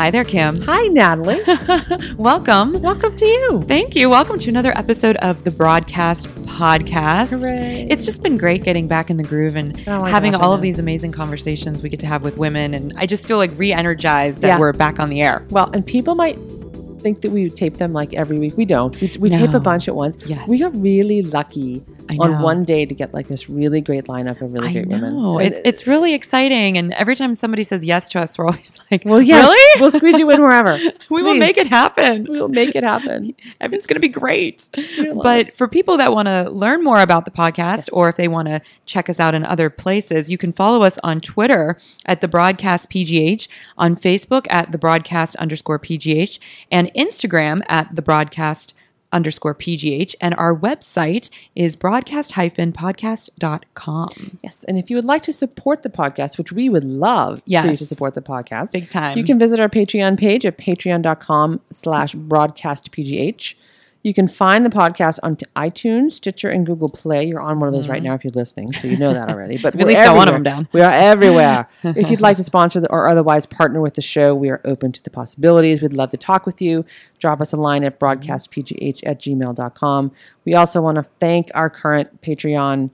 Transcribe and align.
Hi 0.00 0.10
there, 0.10 0.24
Kim. 0.24 0.62
Hi, 0.62 0.86
Natalie. 0.86 1.42
Welcome. 2.16 2.80
Welcome 2.80 3.14
to 3.16 3.26
you. 3.26 3.62
Thank 3.64 3.94
you. 3.94 4.08
Welcome 4.08 4.38
to 4.38 4.48
another 4.48 4.72
episode 4.74 5.16
of 5.16 5.44
the 5.44 5.50
Broadcast 5.50 6.26
Podcast. 6.46 7.38
Hooray. 7.38 7.86
It's 7.90 8.06
just 8.06 8.22
been 8.22 8.38
great 8.38 8.64
getting 8.64 8.88
back 8.88 9.10
in 9.10 9.18
the 9.18 9.22
groove 9.22 9.56
and 9.56 9.78
Oh 9.86 10.04
having 10.04 10.34
all 10.34 10.54
of 10.54 10.62
these 10.62 10.78
amazing 10.78 11.12
conversations 11.12 11.82
we 11.82 11.90
get 11.90 12.00
to 12.00 12.06
have 12.06 12.22
with 12.22 12.38
women. 12.38 12.72
And 12.72 12.94
I 12.96 13.04
just 13.04 13.28
feel 13.28 13.36
like 13.36 13.50
re 13.56 13.74
energized 13.74 14.40
that 14.40 14.46
Yeah. 14.46 14.58
we're 14.58 14.72
back 14.72 14.98
on 15.00 15.10
the 15.10 15.20
air. 15.20 15.44
Well, 15.50 15.70
and 15.70 15.84
people 15.84 16.14
might 16.14 16.38
think 17.00 17.20
that 17.22 17.30
we 17.30 17.50
tape 17.50 17.78
them 17.78 17.92
like 17.92 18.14
every 18.14 18.38
week. 18.38 18.56
We 18.56 18.64
don't. 18.64 18.98
We, 19.00 19.12
we 19.18 19.30
tape 19.30 19.54
a 19.54 19.60
bunch 19.60 19.88
at 19.88 19.96
once. 19.96 20.16
Yes. 20.26 20.48
We 20.48 20.62
are 20.62 20.70
really 20.70 21.22
lucky 21.22 21.82
on 22.18 22.42
one 22.42 22.64
day 22.64 22.84
to 22.84 22.92
get 22.94 23.14
like 23.14 23.28
this 23.28 23.48
really 23.48 23.80
great 23.80 24.06
lineup 24.06 24.40
of 24.40 24.52
really 24.52 24.68
I 24.68 24.72
great 24.72 24.88
women. 24.88 25.14
know. 25.22 25.38
And 25.38 25.46
It's 25.48 25.60
it's 25.64 25.86
really 25.86 26.12
exciting. 26.14 26.76
And 26.76 26.92
every 26.94 27.14
time 27.14 27.34
somebody 27.34 27.62
says 27.62 27.84
yes 27.84 28.08
to 28.10 28.20
us, 28.20 28.36
we're 28.36 28.46
always 28.46 28.80
like, 28.90 29.04
well, 29.04 29.22
yes, 29.22 29.44
Really? 29.46 29.80
we'll 29.80 29.90
squeeze 29.92 30.18
you 30.18 30.28
in 30.30 30.42
wherever. 30.42 30.76
we 31.10 31.22
will 31.22 31.36
make 31.36 31.56
it 31.56 31.68
happen. 31.68 32.26
We 32.28 32.40
will 32.40 32.48
make 32.48 32.74
it 32.74 32.82
happen. 32.84 33.34
It's 33.60 33.86
going 33.86 33.94
to 33.96 34.00
be 34.00 34.08
great. 34.08 34.68
But 35.22 35.54
for 35.54 35.68
people 35.68 35.96
that 35.98 36.12
want 36.12 36.26
to 36.26 36.50
learn 36.50 36.82
more 36.82 37.00
about 37.00 37.24
the 37.24 37.30
podcast 37.30 37.76
Yes. 37.76 37.88
or 37.90 38.08
if 38.08 38.16
they 38.16 38.26
want 38.28 38.48
to 38.48 38.60
check 38.86 39.08
us 39.08 39.20
out 39.20 39.34
in 39.34 39.44
other 39.44 39.70
places, 39.70 40.30
you 40.30 40.36
can 40.38 40.52
follow 40.52 40.82
us 40.82 40.98
on 41.04 41.20
Twitter 41.20 41.78
at 42.06 42.20
the 42.20 42.28
broadcast 42.28 42.90
PGH, 42.90 43.46
on 43.78 43.94
Facebook 43.96 44.46
at 44.50 44.72
the 44.72 44.78
broadcast 44.78 45.36
underscore 45.36 45.78
PGH, 45.78 46.38
and 46.70 46.89
Instagram 46.94 47.62
at 47.68 47.94
the 47.94 48.02
broadcast 48.02 48.74
underscore 49.12 49.54
PGH. 49.56 50.14
And 50.20 50.34
our 50.36 50.54
website 50.56 51.30
is 51.56 51.74
broadcast 51.74 52.32
hyphen 52.32 52.72
podcast.com. 52.72 54.38
Yes, 54.44 54.64
and 54.68 54.78
if 54.78 54.88
you 54.88 54.96
would 54.96 55.04
like 55.04 55.22
to 55.22 55.32
support 55.32 55.82
the 55.82 55.88
podcast, 55.90 56.38
which 56.38 56.52
we 56.52 56.68
would 56.68 56.84
love 56.84 57.38
for 57.38 57.42
you 57.46 57.52
Yes. 57.54 57.78
to 57.78 57.86
support 57.86 58.14
the 58.14 58.22
podcast, 58.22 58.70
Big 58.72 58.88
time. 58.88 59.18
You 59.18 59.24
can 59.24 59.38
visit 59.38 59.58
our 59.58 59.68
Patreon 59.68 60.16
page 60.18 60.46
at 60.46 60.58
patreon.com 60.58 61.60
slash 61.72 62.14
broadcastpgh. 62.14 63.54
You 64.02 64.14
can 64.14 64.28
find 64.28 64.64
the 64.64 64.70
podcast 64.70 65.18
on 65.22 65.36
iTunes, 65.56 66.12
Stitcher, 66.12 66.48
and 66.48 66.64
Google 66.64 66.88
Play. 66.88 67.26
You're 67.26 67.40
on 67.40 67.60
one 67.60 67.68
of 67.68 67.74
those 67.74 67.86
right 67.86 68.02
now 68.02 68.14
if 68.14 68.24
you're 68.24 68.32
listening, 68.32 68.72
so 68.72 68.88
you 68.88 68.96
know 68.96 69.12
that 69.12 69.28
already. 69.28 69.58
But 69.58 69.74
Mm-hmm. 69.74 69.80
At 69.82 69.86
least 69.88 70.00
got 70.00 70.16
one 70.16 70.28
of 70.28 70.34
them 70.34 70.42
down. 70.42 70.68
We 70.72 70.80
are 70.80 70.92
everywhere. 70.92 71.68
if 71.82 72.10
you'd 72.10 72.20
like 72.20 72.36
to 72.38 72.44
sponsor 72.44 72.80
the, 72.80 72.90
or 72.90 73.08
otherwise 73.08 73.44
partner 73.46 73.80
with 73.80 73.94
the 73.94 74.02
show, 74.02 74.34
we 74.34 74.48
are 74.48 74.60
open 74.64 74.92
to 74.92 75.02
the 75.02 75.10
possibilities. 75.10 75.82
We'd 75.82 75.92
love 75.92 76.10
to 76.10 76.16
talk 76.16 76.46
with 76.46 76.62
you. 76.62 76.84
Drop 77.18 77.40
us 77.40 77.52
a 77.52 77.56
line 77.56 77.84
at 77.84 78.00
broadcastpgh 78.00 79.00
at 79.04 79.20
gmail.com. 79.20 80.12
We 80.44 80.54
also 80.54 80.80
want 80.80 80.96
to 80.96 81.04
thank 81.20 81.50
our 81.54 81.68
current 81.68 82.22
Patreon 82.22 82.90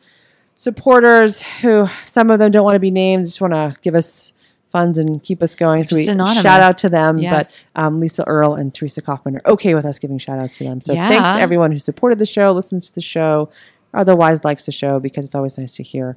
supporters 0.57 1.43
who 1.43 1.87
some 2.05 2.31
of 2.31 2.39
them 2.39 2.51
don't 2.51 2.65
want 2.65 2.75
to 2.75 2.81
be 2.81 2.91
named, 2.91 3.27
just 3.27 3.41
want 3.41 3.53
to 3.53 3.77
give 3.83 3.95
us 3.95 4.33
funds 4.77 4.99
and 4.99 5.23
keep 5.23 5.43
us 5.43 5.55
going. 5.55 5.83
so 5.85 5.97
we 5.97 6.05
shout 6.43 6.61
out 6.61 6.79
to 6.79 6.89
them. 6.89 7.19
Yes. 7.19 7.65
But 7.75 7.83
um, 7.83 8.01
Lisa 8.01 8.25
Earl 8.27 8.55
and 8.55 8.75
Teresa 8.75 9.01
Kaufman 9.03 9.37
are 9.37 9.43
okay 9.47 9.75
with 9.75 9.85
us 9.85 9.99
giving 9.99 10.19
shout 10.19 10.39
outs 10.39 10.59
to 10.59 10.65
them. 10.65 10.81
So 10.81 10.93
Yeah. 10.93 11.09
thanks 11.09 11.29
to 11.31 11.41
everyone 11.41 11.73
who 11.73 11.79
supported 11.79 12.19
the 12.19 12.27
show, 12.27 12.53
listens 12.53 12.89
to 12.89 12.95
the 12.95 13.01
show, 13.01 13.49
otherwise 13.95 14.45
likes 14.45 14.67
the 14.67 14.73
show 14.73 15.01
because 15.01 15.25
it's 15.25 15.35
always 15.35 15.57
nice 15.59 15.73
to 15.77 15.83
hear 15.83 16.17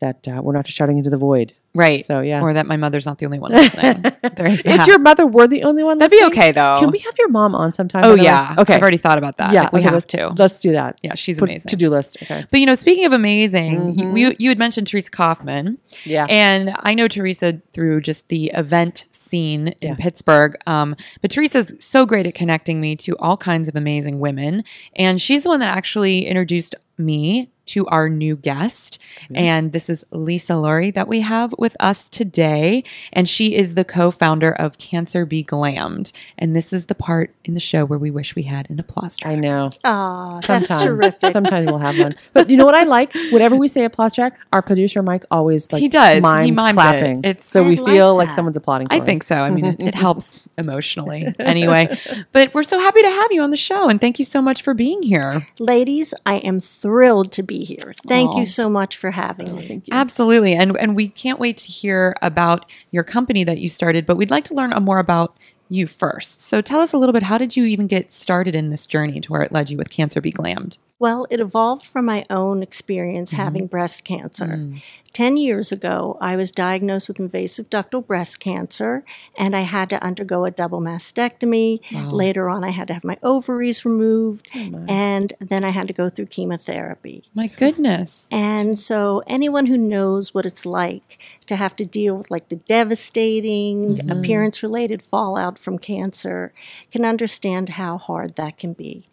that 0.00 0.26
uh, 0.28 0.40
we're 0.42 0.52
not 0.54 0.64
just 0.64 0.76
shouting 0.76 0.96
into 0.98 1.10
the 1.10 1.16
void. 1.16 1.52
Right. 1.78 2.04
So, 2.04 2.20
yeah. 2.20 2.42
Or 2.42 2.52
that 2.52 2.66
my 2.66 2.76
mother's 2.76 3.06
not 3.06 3.18
the 3.18 3.26
only 3.26 3.38
one 3.38 3.52
listening. 3.52 4.02
There's 4.34 4.60
If 4.64 4.86
your 4.86 4.98
mother 4.98 5.26
were 5.26 5.46
the 5.46 5.62
only 5.62 5.82
one, 5.82 5.98
That'd 5.98 6.10
be 6.18 6.24
okay, 6.26 6.52
though. 6.52 6.76
Can 6.78 6.90
we 6.90 6.98
have 6.98 7.14
your 7.18 7.28
mom 7.28 7.54
on 7.54 7.72
sometime? 7.72 8.02
Oh, 8.04 8.10
the 8.12 8.18
way? 8.18 8.24
yeah. 8.24 8.54
Okay. 8.58 8.74
I've 8.74 8.82
already 8.82 8.96
thought 8.98 9.18
about 9.18 9.36
that. 9.38 9.52
yeah, 9.52 9.62
Like, 9.62 9.72
we 9.72 9.78
okay, 9.80 9.84
have 9.84 9.94
let's, 9.94 10.06
to. 10.06 10.28
Let's 10.36 10.60
do 10.60 10.72
that. 10.72 10.98
Yeah, 11.02 11.14
she's 11.14 11.38
Put 11.38 11.48
amazing. 11.48 11.68
To 11.70 11.76
do 11.76 11.90
list. 11.90 12.18
Okay. 12.22 12.44
But 12.50 12.60
you 12.60 12.66
know, 12.66 12.74
speaking 12.74 13.04
of 13.06 13.12
amazing, 13.12 13.94
Mhm. 13.96 14.18
you, 14.18 14.34
you 14.38 14.48
had 14.50 14.58
mentioned 14.58 14.86
Teresa 14.88 15.10
Kaufman, 15.10 15.78
Yeah. 16.04 16.26
and 16.28 16.74
I 16.80 16.94
know 16.94 17.08
Teresa 17.08 17.60
through 17.72 18.00
just 18.02 18.28
the 18.28 18.50
event 18.54 19.06
scene 19.10 19.68
in 19.80 19.96
Pittsburgh. 19.96 20.56
Um, 20.66 20.96
but 21.22 21.30
Teresa's 21.30 21.74
so 21.78 22.04
great 22.06 22.26
at 22.26 22.34
connecting 22.34 22.80
me 22.80 22.96
to 22.96 23.16
all 23.18 23.36
kinds 23.36 23.68
of 23.68 23.76
amazing 23.76 24.18
women, 24.18 24.64
and 24.96 25.20
she's 25.20 25.44
the 25.44 25.48
one 25.50 25.60
that 25.60 25.76
actually 25.76 26.26
introduced 26.26 26.74
me 26.96 27.50
to 27.68 27.86
our 27.86 28.08
new 28.08 28.36
guest. 28.36 28.98
And 29.34 29.72
this 29.72 29.88
is 29.88 30.04
Lisa 30.10 30.56
Laurie 30.56 30.90
that 30.92 31.08
we 31.08 31.20
have 31.20 31.54
with 31.58 31.76
us 31.80 32.08
today. 32.08 32.84
And 33.12 33.28
she 33.28 33.54
is 33.54 33.74
the 33.74 33.84
co 33.84 34.10
founder 34.10 34.52
of 34.52 34.78
Cancer 34.78 35.24
Be 35.26 35.42
Glammed. 35.44 36.12
And 36.38 36.54
this 36.56 36.72
is 36.72 36.86
the 36.86 36.94
part 36.94 37.34
in 37.44 37.54
the 37.54 37.60
show 37.60 37.84
where 37.84 37.98
we 37.98 38.10
wish 38.10 38.34
we 38.34 38.42
had 38.44 38.68
an 38.70 38.78
applause 38.80 39.16
track. 39.16 39.32
I 39.32 39.36
know. 39.36 39.70
Aw, 39.84 40.40
that's 40.40 40.82
terrific. 40.82 41.32
Sometimes 41.32 41.66
we'll 41.66 41.78
have 41.78 41.98
one. 41.98 42.14
But 42.32 42.50
you 42.50 42.56
know 42.56 42.64
what 42.64 42.74
I 42.74 42.84
like? 42.84 43.12
Whenever 43.32 43.56
we 43.56 43.68
say 43.68 43.84
applause 43.84 44.12
track, 44.12 44.38
our 44.52 44.62
producer 44.62 45.02
Mike 45.02 45.24
always 45.30 45.72
like 45.72 45.80
He 45.80 45.88
does. 45.88 46.14
He 46.14 46.20
mimes 46.20 46.50
mimes 46.56 46.70
it. 46.70 46.74
clapping. 46.74 47.18
It's- 47.24 47.44
so 47.46 47.62
we 47.62 47.76
I 47.76 47.80
like 47.80 47.92
feel 47.94 48.16
like 48.16 48.28
that. 48.28 48.34
someone's 48.36 48.56
applauding. 48.56 48.88
For 48.88 48.94
I 48.94 48.98
us. 48.98 49.04
think 49.06 49.22
so. 49.22 49.36
I 49.36 49.50
mean, 49.50 49.64
it, 49.64 49.80
it 49.80 49.94
helps 50.06 50.48
emotionally 50.58 51.34
anyway. 51.38 51.96
But 52.32 52.52
we're 52.54 52.62
so 52.62 52.78
happy 52.78 53.02
to 53.02 53.08
have 53.10 53.32
you 53.32 53.42
on 53.42 53.50
the 53.50 53.56
show, 53.56 53.88
and 53.88 54.00
thank 54.00 54.18
you 54.18 54.24
so 54.24 54.40
much 54.42 54.62
for 54.62 54.74
being 54.74 55.02
here. 55.02 55.46
Ladies, 55.58 56.14
I 56.26 56.36
am 56.38 56.60
thrilled 56.60 57.32
to 57.32 57.42
be 57.42 57.57
here. 57.64 57.92
Thank 58.06 58.30
Aw. 58.30 58.40
you 58.40 58.46
so 58.46 58.68
much 58.68 58.96
for 58.96 59.10
having 59.10 59.54
me. 59.54 59.66
Thank 59.66 59.88
you. 59.88 59.94
Absolutely, 59.94 60.54
and 60.54 60.76
and 60.76 60.94
we 60.96 61.08
can't 61.08 61.38
wait 61.38 61.58
to 61.58 61.68
hear 61.68 62.14
about 62.22 62.64
your 62.90 63.04
company 63.04 63.44
that 63.44 63.58
you 63.58 63.68
started. 63.68 64.06
But 64.06 64.16
we'd 64.16 64.30
like 64.30 64.44
to 64.44 64.54
learn 64.54 64.70
more 64.82 64.98
about 64.98 65.36
you 65.68 65.86
first. 65.86 66.42
So 66.42 66.60
tell 66.60 66.80
us 66.80 66.92
a 66.92 66.98
little 66.98 67.12
bit. 67.12 67.24
How 67.24 67.38
did 67.38 67.56
you 67.56 67.64
even 67.64 67.86
get 67.86 68.12
started 68.12 68.54
in 68.54 68.70
this 68.70 68.86
journey 68.86 69.20
to 69.20 69.32
where 69.32 69.42
it 69.42 69.52
led 69.52 69.70
you 69.70 69.76
with 69.76 69.90
Cancer 69.90 70.20
Be 70.20 70.32
Glammed? 70.32 70.78
Well, 70.98 71.26
it 71.30 71.40
evolved 71.40 71.86
from 71.86 72.06
my 72.06 72.24
own 72.28 72.62
experience 72.62 73.32
mm-hmm. 73.32 73.42
having 73.42 73.66
breast 73.66 74.04
cancer. 74.04 74.46
Mm. 74.46 74.82
10 75.12 75.36
years 75.36 75.72
ago, 75.72 76.16
I 76.20 76.36
was 76.36 76.50
diagnosed 76.50 77.08
with 77.08 77.18
invasive 77.18 77.70
ductal 77.70 78.06
breast 78.06 78.40
cancer 78.40 79.04
and 79.36 79.56
I 79.56 79.62
had 79.62 79.88
to 79.90 80.02
undergo 80.02 80.44
a 80.44 80.50
double 80.50 80.80
mastectomy. 80.80 81.80
Later 82.12 82.48
on, 82.48 82.64
I 82.64 82.70
had 82.70 82.88
to 82.88 82.94
have 82.94 83.04
my 83.04 83.16
ovaries 83.22 83.84
removed 83.84 84.48
oh, 84.54 84.84
and 84.88 85.32
then 85.40 85.64
I 85.64 85.70
had 85.70 85.88
to 85.88 85.92
go 85.92 86.08
through 86.08 86.26
chemotherapy. 86.26 87.24
My 87.34 87.48
goodness. 87.48 88.28
And 88.30 88.78
so, 88.78 89.22
anyone 89.26 89.66
who 89.66 89.76
knows 89.76 90.34
what 90.34 90.46
it's 90.46 90.64
like 90.64 91.18
to 91.46 91.56
have 91.56 91.74
to 91.76 91.84
deal 91.84 92.16
with 92.16 92.30
like 92.30 92.48
the 92.48 92.56
devastating 92.56 93.96
mm-hmm. 93.96 94.10
appearance 94.10 94.62
related 94.62 95.02
fallout 95.02 95.58
from 95.58 95.78
cancer 95.78 96.52
can 96.92 97.04
understand 97.04 97.70
how 97.70 97.98
hard 97.98 98.36
that 98.36 98.58
can 98.58 98.72
be. 98.72 99.08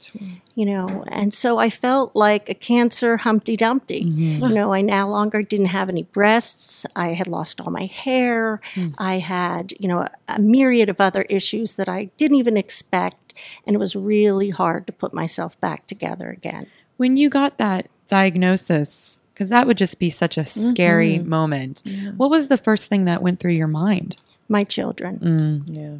You 0.55 0.65
know, 0.65 1.03
and 1.07 1.33
so 1.33 1.57
I 1.57 1.69
felt 1.69 2.15
like 2.15 2.49
a 2.49 2.53
cancer 2.53 3.17
Humpty 3.17 3.57
Dumpty. 3.57 4.05
Mm-hmm. 4.05 4.45
You 4.45 4.53
know, 4.53 4.73
I 4.73 4.81
no 4.81 5.09
longer 5.09 5.41
didn't 5.41 5.67
have 5.67 5.84
any 5.89 6.03
breasts. 6.03 6.85
I 6.95 7.09
had 7.13 7.27
lost 7.27 7.59
all 7.61 7.71
my 7.71 7.85
hair. 7.85 8.61
I 8.97 9.19
had, 9.19 9.73
you 9.79 9.87
know, 9.87 9.99
a, 10.01 10.11
a 10.27 10.39
myriad 10.39 10.89
of 10.89 10.99
other 11.01 11.23
issues 11.23 11.73
that 11.75 11.87
I 11.89 12.05
didn't 12.17 12.37
even 12.37 12.57
expect. 12.57 13.33
And 13.65 13.75
it 13.75 13.79
was 13.79 13.95
really 13.95 14.49
hard 14.49 14.87
to 14.87 14.93
put 14.93 15.13
myself 15.13 15.59
back 15.59 15.87
together 15.87 16.29
again. 16.29 16.67
When 16.97 17.17
you 17.17 17.29
got 17.29 17.57
that 17.57 17.87
diagnosis, 18.07 19.19
because 19.33 19.49
that 19.49 19.67
would 19.67 19.77
just 19.77 19.99
be 19.99 20.09
such 20.09 20.37
a 20.37 20.45
scary 20.45 21.19
moment. 21.19 21.83
What 22.17 22.29
was 22.29 22.47
the 22.47 22.57
first 22.57 22.87
thing 22.87 23.05
that 23.05 23.21
went 23.21 23.39
through 23.39 23.51
your 23.53 23.67
mind? 23.67 24.17
My 24.47 24.63
children. 24.63 25.19
Mm. 25.19 25.77
Yeah. 25.77 25.97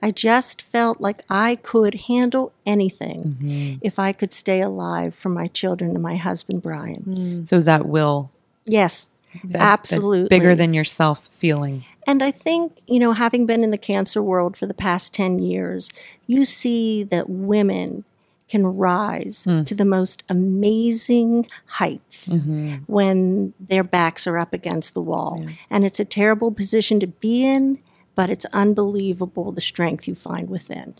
I 0.00 0.10
just 0.12 0.62
felt 0.62 1.00
like 1.00 1.22
I 1.28 1.56
could 1.56 1.94
handle 2.08 2.52
anything 2.64 3.36
Mm-hmm. 3.42 3.78
if 3.82 3.98
I 3.98 4.12
could 4.12 4.32
stay 4.32 4.60
alive 4.60 5.14
for 5.14 5.28
my 5.28 5.46
children 5.48 5.90
and 5.92 6.02
my 6.02 6.16
husband, 6.16 6.62
Brian. 6.62 7.46
So 7.46 7.56
is 7.56 7.64
that 7.66 7.86
will 7.86 8.30
Yes, 8.66 9.10
that- 9.42 9.52
that 9.52 9.60
absolutely. 9.60 10.28
bigger 10.28 10.54
than 10.54 10.74
yourself 10.74 11.28
feeling? 11.32 11.84
And 12.06 12.22
I 12.22 12.30
think, 12.30 12.72
you 12.86 12.98
know, 12.98 13.12
having 13.12 13.46
been 13.46 13.64
in 13.64 13.70
the 13.70 13.78
cancer 13.78 14.22
world 14.22 14.56
for 14.56 14.66
the 14.66 14.74
past 14.74 15.14
10 15.14 15.38
years, 15.38 15.90
you 16.26 16.44
see 16.44 17.02
that 17.04 17.30
women 17.30 18.04
can 18.48 18.66
rise 18.66 19.44
Hmm. 19.44 19.62
to 19.64 19.74
the 19.74 19.86
most 19.86 20.22
amazing 20.28 21.46
heights 21.66 22.28
Mm-hmm. 22.28 22.74
when 22.86 23.52
their 23.58 23.82
backs 23.82 24.26
are 24.26 24.38
up 24.38 24.52
against 24.52 24.94
the 24.94 25.00
wall. 25.00 25.44
And 25.70 25.84
it's 25.84 25.98
a 26.00 26.04
terrible 26.04 26.50
position 26.52 27.00
to 27.00 27.06
be 27.06 27.44
in, 27.44 27.78
but 28.14 28.30
it's 28.30 28.44
unbelievable 28.52 29.50
the 29.52 29.60
strength 29.60 30.06
you 30.06 30.14
find 30.14 30.48
within. 30.50 30.94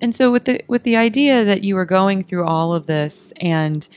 And 0.00 0.14
so 0.14 0.30
with 0.30 0.44
the 0.44 0.60
with 0.68 0.82
the 0.82 0.96
idea 0.96 1.44
that 1.44 1.64
you 1.64 1.74
were 1.74 1.86
going 1.86 2.22
through 2.22 2.44
all 2.44 2.74
of 2.74 2.86
this 2.86 3.32
and 3.40 3.88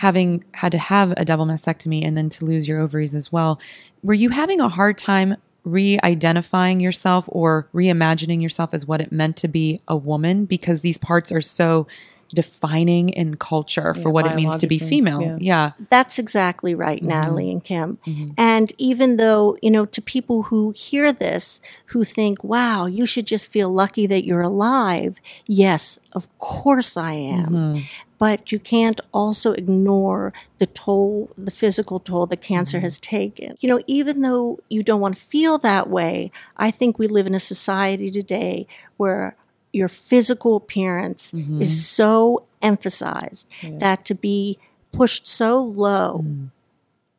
having 0.00 0.42
had 0.52 0.72
to 0.72 0.78
have 0.78 1.12
a 1.18 1.26
double 1.26 1.44
mastectomy 1.44 2.02
and 2.02 2.16
then 2.16 2.30
to 2.30 2.42
lose 2.42 2.66
your 2.66 2.80
ovaries 2.80 3.14
as 3.14 3.30
well, 3.30 3.60
were 4.02 4.14
you 4.14 4.30
having 4.30 4.58
a 4.58 4.66
hard 4.66 4.96
time 4.96 5.36
re-identifying 5.64 6.80
yourself 6.80 7.26
or 7.28 7.68
reimagining 7.74 8.40
yourself 8.40 8.72
as 8.72 8.86
what 8.86 9.02
it 9.02 9.12
meant 9.12 9.36
to 9.36 9.46
be 9.46 9.78
a 9.88 9.94
woman? 9.94 10.46
Because 10.46 10.80
these 10.80 10.96
parts 10.96 11.30
are 11.30 11.42
so 11.42 11.86
defining 12.32 13.08
in 13.10 13.36
culture 13.36 13.94
for 13.94 14.00
Yeah, 14.00 14.08
what 14.08 14.26
it 14.26 14.34
means 14.36 14.56
to 14.56 14.66
be 14.66 14.78
female. 14.78 15.20
yeah. 15.22 15.36
Yeah. 15.40 15.72
That's 15.90 16.18
exactly 16.18 16.74
right, 16.74 16.98
Mm-hmm. 17.00 17.08
Natalie 17.08 17.50
and 17.50 17.62
Kim. 17.64 17.98
And 18.36 18.72
even 18.78 19.16
though, 19.16 19.56
you 19.62 19.70
know, 19.70 19.86
to 19.86 20.00
people 20.02 20.44
who 20.44 20.70
hear 20.70 21.12
this, 21.12 21.60
who 21.86 22.04
think, 22.04 22.42
wow, 22.44 22.86
you 22.86 23.06
should 23.06 23.26
just 23.26 23.48
feel 23.48 23.68
lucky 23.72 24.06
that 24.06 24.24
you're 24.24 24.40
alive, 24.42 25.18
yes, 25.46 25.98
of 26.12 26.26
course 26.38 26.96
I 26.96 27.12
am. 27.14 27.46
Mm-hmm. 27.50 27.80
but 28.18 28.52
you 28.52 28.58
can't 28.58 29.00
also 29.14 29.52
ignore 29.52 30.30
the 30.58 30.66
toll, 30.66 31.30
the 31.38 31.50
physical 31.50 31.98
toll 31.98 32.26
that 32.26 32.42
cancer 32.42 32.78
has 32.80 33.00
taken. 33.00 33.56
You 33.60 33.68
know, 33.70 33.80
even 33.86 34.20
though 34.20 34.58
you 34.68 34.82
don't 34.82 35.00
want 35.00 35.14
to 35.16 35.20
feel 35.22 35.56
that 35.58 35.88
way, 35.88 36.30
I 36.58 36.70
think 36.70 36.98
we 36.98 37.06
live 37.06 37.26
in 37.26 37.34
a 37.34 37.40
society 37.40 38.10
today 38.10 38.66
where 38.98 39.36
your 39.72 39.88
physical 39.88 40.56
appearance 40.56 41.32
is 41.60 41.86
so 41.86 42.44
emphasized 42.62 43.48
that 43.78 44.04
to 44.04 44.14
be 44.14 44.58
pushed 44.92 45.26
so 45.26 45.60
low 45.60 46.24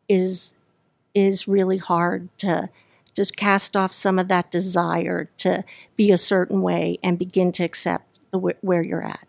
is 0.09 0.53
is 1.13 1.47
really 1.47 1.77
hard 1.77 2.29
to 2.37 2.69
just 3.13 3.35
cast 3.35 3.75
off 3.75 3.91
some 3.91 4.17
of 4.17 4.27
that 4.29 4.51
desire 4.51 5.29
to 5.37 5.63
be 5.95 6.11
a 6.11 6.17
certain 6.17 6.61
way 6.61 6.97
and 7.03 7.19
begin 7.19 7.51
to 7.51 7.63
accept 7.63 8.05
the 8.31 8.39
wh- 8.39 8.63
where 8.63 8.81
you're 8.83 9.03
at. 9.03 9.27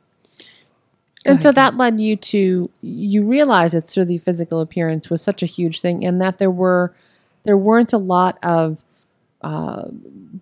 And 1.24 1.40
so 1.40 1.52
that 1.52 1.76
led 1.76 2.00
you 2.00 2.16
to 2.16 2.70
you 2.80 3.24
realize 3.24 3.72
that 3.72 3.88
sort 3.88 4.02
of 4.02 4.08
the 4.08 4.18
physical 4.18 4.60
appearance 4.60 5.08
was 5.08 5.22
such 5.22 5.42
a 5.42 5.46
huge 5.46 5.80
thing, 5.80 6.04
and 6.04 6.20
that 6.20 6.38
there 6.38 6.50
were 6.50 6.92
there 7.44 7.56
weren't 7.56 7.92
a 7.92 7.98
lot 7.98 8.38
of 8.42 8.84
uh, 9.42 9.88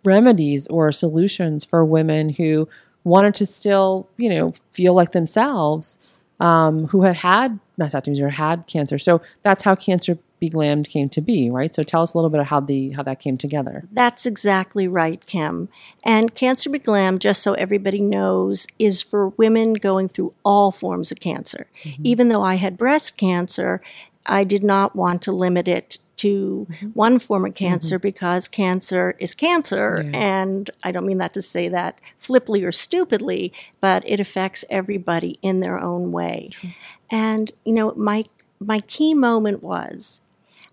remedies 0.04 0.66
or 0.68 0.92
solutions 0.92 1.64
for 1.64 1.84
women 1.84 2.30
who 2.30 2.68
wanted 3.04 3.34
to 3.36 3.46
still, 3.46 4.08
you 4.16 4.28
know, 4.28 4.50
feel 4.72 4.94
like 4.94 5.12
themselves, 5.12 5.98
um, 6.38 6.86
who 6.88 7.02
had 7.02 7.16
had 7.16 7.58
mastectomies 7.78 8.20
or 8.20 8.30
had 8.30 8.66
cancer. 8.66 8.98
So 8.98 9.22
that's 9.42 9.64
how 9.64 9.74
Cancer 9.74 10.18
Be 10.38 10.50
Glammed 10.50 10.88
came 10.88 11.08
to 11.10 11.20
be, 11.20 11.50
right? 11.50 11.74
So 11.74 11.82
tell 11.82 12.02
us 12.02 12.14
a 12.14 12.18
little 12.18 12.30
bit 12.30 12.40
of 12.40 12.46
how 12.46 12.60
the 12.60 12.90
how 12.90 13.02
that 13.02 13.20
came 13.20 13.36
together. 13.36 13.84
That's 13.92 14.26
exactly 14.26 14.88
right, 14.88 15.24
Kim. 15.26 15.68
And 16.04 16.34
Cancer 16.34 16.70
Be 16.70 16.78
Glam, 16.78 17.18
just 17.18 17.42
so 17.42 17.54
everybody 17.54 18.00
knows, 18.00 18.66
is 18.78 19.02
for 19.02 19.30
women 19.30 19.74
going 19.74 20.08
through 20.08 20.34
all 20.44 20.70
forms 20.70 21.10
of 21.10 21.20
cancer. 21.20 21.66
Even 22.02 22.28
though 22.28 22.42
I 22.42 22.56
had 22.56 22.78
breast 22.78 23.16
cancer, 23.16 23.80
I 24.26 24.44
did 24.44 24.62
not 24.62 24.94
want 24.94 25.22
to 25.22 25.32
limit 25.32 25.68
it 25.68 25.98
to 26.20 26.66
mm-hmm. 26.70 26.86
one 26.88 27.18
form 27.18 27.44
of 27.44 27.52
mm-hmm. 27.52 27.64
cancer 27.64 27.98
because 27.98 28.48
cancer 28.48 29.14
is 29.18 29.34
cancer. 29.34 30.10
And 30.12 30.70
I 30.82 30.92
don't 30.92 31.06
mean 31.06 31.18
that 31.18 31.34
to 31.34 31.42
say 31.42 31.68
that 31.68 32.00
flippantly 32.18 32.62
or 32.64 32.72
stupidly, 32.72 33.52
but 33.80 34.02
it 34.06 34.20
affects 34.20 34.64
everybody 34.68 35.38
in 35.42 35.60
their 35.60 35.78
own 35.78 36.12
way. 36.12 36.50
And, 37.10 37.52
you 37.64 37.72
know, 37.72 37.92
my, 37.96 38.24
my 38.58 38.80
key 38.80 39.14
moment 39.14 39.62
was 39.62 40.20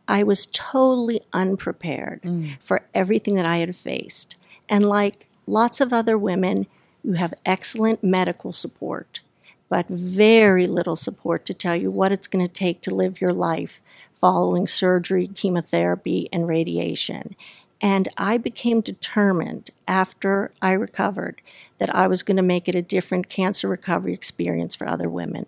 I 0.08 0.24
was 0.24 0.48
totally 0.52 1.22
unprepared 1.34 2.22
mm. 2.24 2.58
for 2.62 2.86
everything 2.94 3.36
that 3.36 3.46
I 3.46 3.58
had 3.58 3.76
faced. 3.76 4.38
And 4.70 4.86
like 4.86 5.28
lots 5.46 5.82
of 5.82 5.94
other 5.94 6.18
women, 6.18 6.68
you 7.04 7.14
have 7.14 7.34
excellent 7.46 8.04
medical 8.04 8.52
support, 8.52 9.22
but 9.70 9.88
very 9.88 10.68
little 10.68 10.96
support 10.96 11.46
to 11.46 11.54
tell 11.54 11.76
you 11.76 11.92
what 11.92 12.12
it's 12.12 12.28
going 12.28 12.46
to 12.46 12.52
take 12.52 12.82
to 12.82 12.96
live 12.96 13.22
your 13.22 13.34
life 13.34 13.82
following 14.12 14.68
surgery, 14.68 15.28
chemotherapy, 15.28 16.30
and 16.32 16.48
radiation. 16.48 17.36
And 17.80 18.08
I 18.18 18.38
became 18.38 18.82
determined 18.82 19.70
after 19.88 20.52
I 20.62 20.72
recovered 20.72 21.42
that 21.78 21.94
I 21.94 22.08
was 22.08 22.24
going 22.24 22.38
to 22.38 22.44
make 22.44 22.68
it 22.68 22.76
a 22.76 22.82
different 22.82 23.30
cancer 23.30 23.68
recovery 23.68 24.14
experience 24.14 24.76
for 24.76 24.88
other 24.88 25.10
women. 25.10 25.46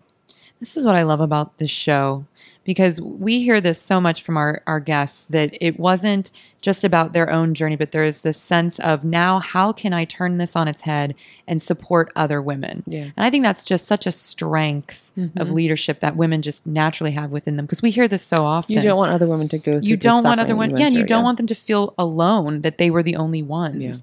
This 0.60 0.78
is 0.78 0.86
what 0.86 0.96
I 0.96 1.04
love 1.04 1.22
about 1.22 1.58
this 1.58 1.72
show 1.72 2.26
because 2.70 3.02
we 3.02 3.42
hear 3.42 3.60
this 3.60 3.82
so 3.82 4.00
much 4.00 4.22
from 4.22 4.38
our, 4.38 4.62
our 4.68 4.80
guests 4.80 5.26
that 5.32 5.58
it 5.60 5.80
wasn't 5.80 6.32
just 6.62 6.84
about 6.84 7.14
their 7.14 7.32
own 7.32 7.56
journey, 7.56 7.76
but 7.76 7.92
there 7.94 8.04
is 8.04 8.22
this 8.22 8.40
sense 8.40 8.78
of 8.82 9.04
now, 9.04 9.40
how 9.40 9.72
can 9.72 9.92
I 9.92 10.06
turn 10.06 10.38
this 10.38 10.56
on 10.56 10.68
its 10.68 10.84
head 10.84 11.16
and 11.48 11.64
support 11.64 12.12
other 12.16 12.44
women? 12.44 12.84
Yeah. 12.86 13.06
And 13.18 13.26
I 13.26 13.32
think 13.32 13.44
that's 13.44 13.64
just 13.64 13.88
such 13.88 14.06
a 14.06 14.12
strength 14.12 15.10
of 15.18 15.24
mm-hmm. 15.32 15.52
leadership 15.52 16.00
that 16.02 16.16
women 16.16 16.44
just 16.44 16.64
naturally 16.68 17.10
have 17.14 17.32
within 17.32 17.56
them 17.56 17.66
because 17.66 17.82
we 17.82 17.90
hear 17.90 18.08
this 18.08 18.22
so 18.22 18.46
often. 18.46 18.76
You 18.76 18.84
don't 18.84 18.98
want 18.98 19.14
other 19.14 19.26
women 19.26 19.48
to 19.48 19.58
go 19.58 19.80
through. 19.80 19.90
you 19.90 19.98
don't 19.98 20.24
want 20.24 20.40
other 20.40 20.56
women 20.56 20.78
yeah 20.78 20.86
and 20.86 20.96
you 20.96 21.04
don't 21.04 21.24
want 21.24 21.38
them 21.38 21.48
to 21.48 21.56
feel 21.56 21.96
alone 21.98 22.62
that 22.62 22.78
they 22.78 22.92
were 22.92 23.02
the 23.02 23.16
only 23.16 23.42
ones 23.42 23.84
Yeah. 23.84 23.94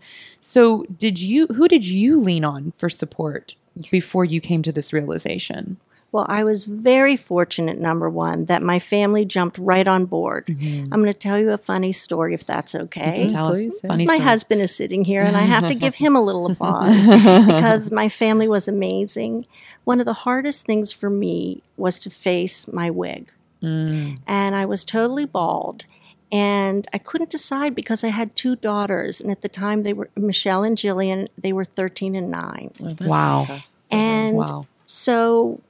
so 0.41 0.85
did 0.99 1.21
you 1.21 1.47
who 1.47 1.69
did 1.69 1.87
you 1.87 2.21
lean 2.21 2.45
on 2.45 2.73
for 2.79 2.89
support 2.89 3.55
before 3.93 4.25
you 4.25 4.41
came 4.41 4.63
to 4.63 4.73
this 4.73 4.93
realization 4.93 5.79
Well, 6.17 6.25
I 6.31 6.45
was 6.45 6.65
very 6.65 7.15
fortunate, 7.15 7.79
number 7.79 8.09
one, 8.09 8.47
that 8.47 8.63
my 8.63 8.79
family 8.79 9.27
jumped 9.27 9.59
right 9.59 9.87
on 9.87 10.07
board. 10.07 10.47
I'm 10.49 10.89
going 10.89 11.05
to 11.05 11.13
tell 11.13 11.39
you 11.39 11.51
a 11.51 11.59
funny 11.59 11.93
story 11.93 12.33
if 12.33 12.47
that's 12.47 12.75
okay. 12.75 13.29
tell 13.29 13.51
please, 13.51 13.75
us 13.75 13.81
funny 13.83 14.07
my 14.07 14.15
story. 14.15 14.27
husband 14.27 14.63
is 14.63 14.75
sitting 14.75 15.05
here, 15.05 15.21
and 15.21 15.37
I 15.37 15.43
have 15.43 15.69
to 15.69 15.75
give 15.75 15.97
him 15.97 16.17
a 16.17 16.23
little 16.23 16.47
applause 16.51 17.07
because 17.47 17.91
my 17.91 18.09
family 18.09 18.49
was 18.49 18.67
amazing. 18.67 19.45
One 19.85 20.01
of 20.01 20.07
the 20.07 20.15
hardest 20.15 20.65
things 20.65 20.91
for 20.91 21.11
me 21.11 21.61
was 21.77 21.99
to 21.99 22.09
face 22.09 22.67
my 22.67 22.89
wig. 22.89 23.31
Mm. 23.63 24.17
And 24.27 24.57
I 24.57 24.65
was 24.65 24.87
totally 24.87 25.27
bald. 25.27 25.85
And 26.33 26.89
I 26.95 26.99
couldn't 26.99 27.29
decide 27.29 27.75
because 27.75 28.03
I 28.03 28.09
had 28.09 28.35
two 28.35 28.57
daughters. 28.57 29.21
And 29.21 29.31
at 29.31 29.43
the 29.43 29.51
time, 29.51 29.83
they 29.83 29.93
were 29.93 30.09
Michelle 30.17 30.65
and 30.65 30.79
Jillian, 30.79 31.29
they 31.37 31.53
were 31.53 31.67
13 31.67 32.15
and 32.17 32.31
9. 32.31 32.71
Oh, 32.83 32.97
Wow. 33.07 33.45
tough. 33.45 33.67
And 33.91 34.37
wow 34.37 34.67
so 34.87 35.61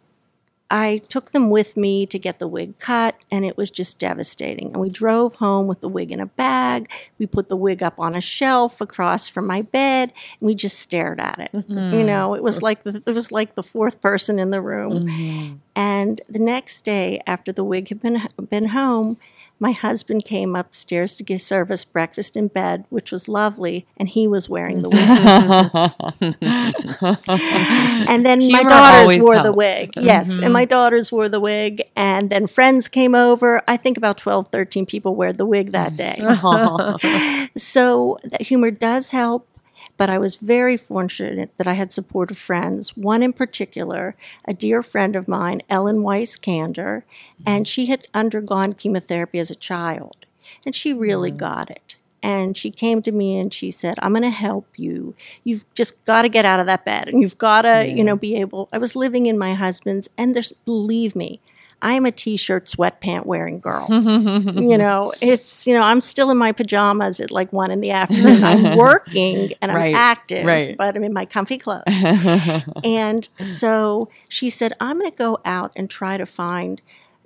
I 0.70 0.98
took 1.08 1.30
them 1.30 1.50
with 1.50 1.76
me 1.76 2.06
to 2.06 2.18
get 2.18 2.38
the 2.38 2.48
wig 2.48 2.78
cut, 2.78 3.22
and 3.30 3.44
it 3.44 3.56
was 3.56 3.70
just 3.70 3.98
devastating. 3.98 4.68
And 4.68 4.80
we 4.80 4.90
drove 4.90 5.34
home 5.34 5.66
with 5.66 5.80
the 5.80 5.88
wig 5.88 6.10
in 6.10 6.18
a 6.18 6.26
bag. 6.26 6.90
We 7.18 7.26
put 7.26 7.48
the 7.48 7.56
wig 7.56 7.82
up 7.82 7.98
on 7.98 8.16
a 8.16 8.20
shelf 8.20 8.80
across 8.80 9.28
from 9.28 9.46
my 9.46 9.62
bed, 9.62 10.12
and 10.40 10.46
we 10.46 10.54
just 10.54 10.78
stared 10.80 11.20
at 11.20 11.38
it. 11.38 11.52
Mm-hmm. 11.52 11.94
You 11.94 12.04
know, 12.04 12.34
it 12.34 12.42
was 12.42 12.62
like 12.62 12.82
the, 12.82 13.02
it 13.06 13.14
was 13.14 13.30
like 13.30 13.54
the 13.54 13.62
fourth 13.62 14.00
person 14.00 14.38
in 14.38 14.50
the 14.50 14.60
room. 14.60 15.06
Mm-hmm. 15.06 15.54
And 15.76 16.20
the 16.28 16.40
next 16.40 16.84
day, 16.84 17.22
after 17.26 17.52
the 17.52 17.64
wig 17.64 17.88
had 17.88 18.00
been 18.00 18.26
been 18.50 18.66
home, 18.66 19.18
my 19.58 19.72
husband 19.72 20.24
came 20.24 20.54
upstairs 20.54 21.16
to 21.16 21.22
give 21.22 21.40
service 21.40 21.84
breakfast 21.84 22.36
in 22.36 22.48
bed, 22.48 22.84
which 22.90 23.10
was 23.10 23.28
lovely, 23.28 23.86
and 23.96 24.08
he 24.08 24.26
was 24.26 24.48
wearing 24.48 24.82
the 24.82 24.90
wig. 24.90 24.98
and 28.08 28.26
then 28.26 28.52
my 28.52 28.62
daughters 28.62 29.18
wore 29.18 29.42
the 29.42 29.52
wig. 29.52 29.90
Yes, 29.96 30.38
and 30.38 30.52
my 30.52 30.66
daughters 30.66 31.10
wore 31.10 31.28
the 31.28 31.40
wig, 31.40 31.82
and 31.96 32.28
then 32.28 32.46
friends 32.46 32.88
came 32.88 33.14
over. 33.14 33.62
I 33.66 33.78
think 33.78 33.96
about 33.96 34.18
12, 34.18 34.48
13 34.48 34.84
people 34.84 35.14
wear 35.14 35.32
the 35.32 35.46
wig 35.46 35.70
that 35.70 35.96
day. 35.96 36.18
so 37.56 38.18
that 38.24 38.42
humor 38.42 38.70
does 38.70 39.10
help. 39.10 39.48
But 39.96 40.10
I 40.10 40.18
was 40.18 40.36
very 40.36 40.76
fortunate 40.76 41.50
that 41.56 41.66
I 41.66 41.72
had 41.72 41.90
supportive 41.90 42.38
friends. 42.38 42.96
One 42.96 43.22
in 43.22 43.32
particular, 43.32 44.14
a 44.44 44.52
dear 44.52 44.82
friend 44.82 45.16
of 45.16 45.26
mine, 45.26 45.62
Ellen 45.70 46.02
Weiss 46.02 46.38
Kander, 46.38 47.02
mm-hmm. 47.02 47.44
and 47.46 47.66
she 47.66 47.86
had 47.86 48.08
undergone 48.12 48.74
chemotherapy 48.74 49.38
as 49.38 49.50
a 49.50 49.54
child, 49.54 50.26
and 50.64 50.74
she 50.74 50.92
really 50.92 51.32
mm. 51.32 51.38
got 51.38 51.70
it. 51.70 51.96
And 52.22 52.56
she 52.56 52.70
came 52.70 53.02
to 53.02 53.12
me 53.12 53.38
and 53.38 53.54
she 53.54 53.70
said, 53.70 53.98
"I'm 54.02 54.12
going 54.12 54.22
to 54.22 54.30
help 54.30 54.66
you. 54.76 55.14
You've 55.44 55.64
just 55.74 56.04
got 56.04 56.22
to 56.22 56.28
get 56.28 56.44
out 56.44 56.60
of 56.60 56.66
that 56.66 56.84
bed, 56.84 57.08
and 57.08 57.22
you've 57.22 57.38
got 57.38 57.62
to, 57.62 57.86
you 57.86 58.02
know, 58.02 58.16
be 58.16 58.34
able." 58.36 58.68
I 58.72 58.78
was 58.78 58.96
living 58.96 59.26
in 59.26 59.38
my 59.38 59.54
husband's, 59.54 60.08
and 60.18 60.34
there's, 60.34 60.52
believe 60.52 61.14
me, 61.14 61.40
I 61.82 61.92
am 61.94 62.06
a 62.06 62.10
t-shirt, 62.10 62.66
sweatpant 62.66 63.26
wearing 63.26 63.60
girl. 63.60 63.86
you 63.90 64.78
know, 64.78 65.12
it's 65.20 65.66
you 65.66 65.74
know, 65.74 65.82
I'm 65.82 66.00
still 66.00 66.30
in 66.30 66.38
my 66.38 66.52
pajamas 66.52 67.20
at 67.20 67.30
like 67.30 67.52
one 67.52 67.70
in 67.70 67.80
the 67.80 67.90
afternoon. 67.90 68.42
I'm 68.44 68.76
working 68.78 69.52
and 69.60 69.70
I'm 69.70 69.76
Right, 69.76 69.94
active, 69.94 70.46
right. 70.46 70.76
but 70.76 70.96
I'm 70.96 71.04
in 71.04 71.12
my 71.12 71.26
comfy 71.26 71.58
clothes. 71.58 71.82
and 72.84 73.28
so 73.40 74.08
she 74.28 74.48
said, 74.50 74.72
I'm 74.80 74.98
going 74.98 75.10
to 75.10 75.16
go 75.16 75.38
out 75.44 75.72
and 75.76 75.88
try 75.90 76.16
to 76.16 76.26
find 76.26 76.80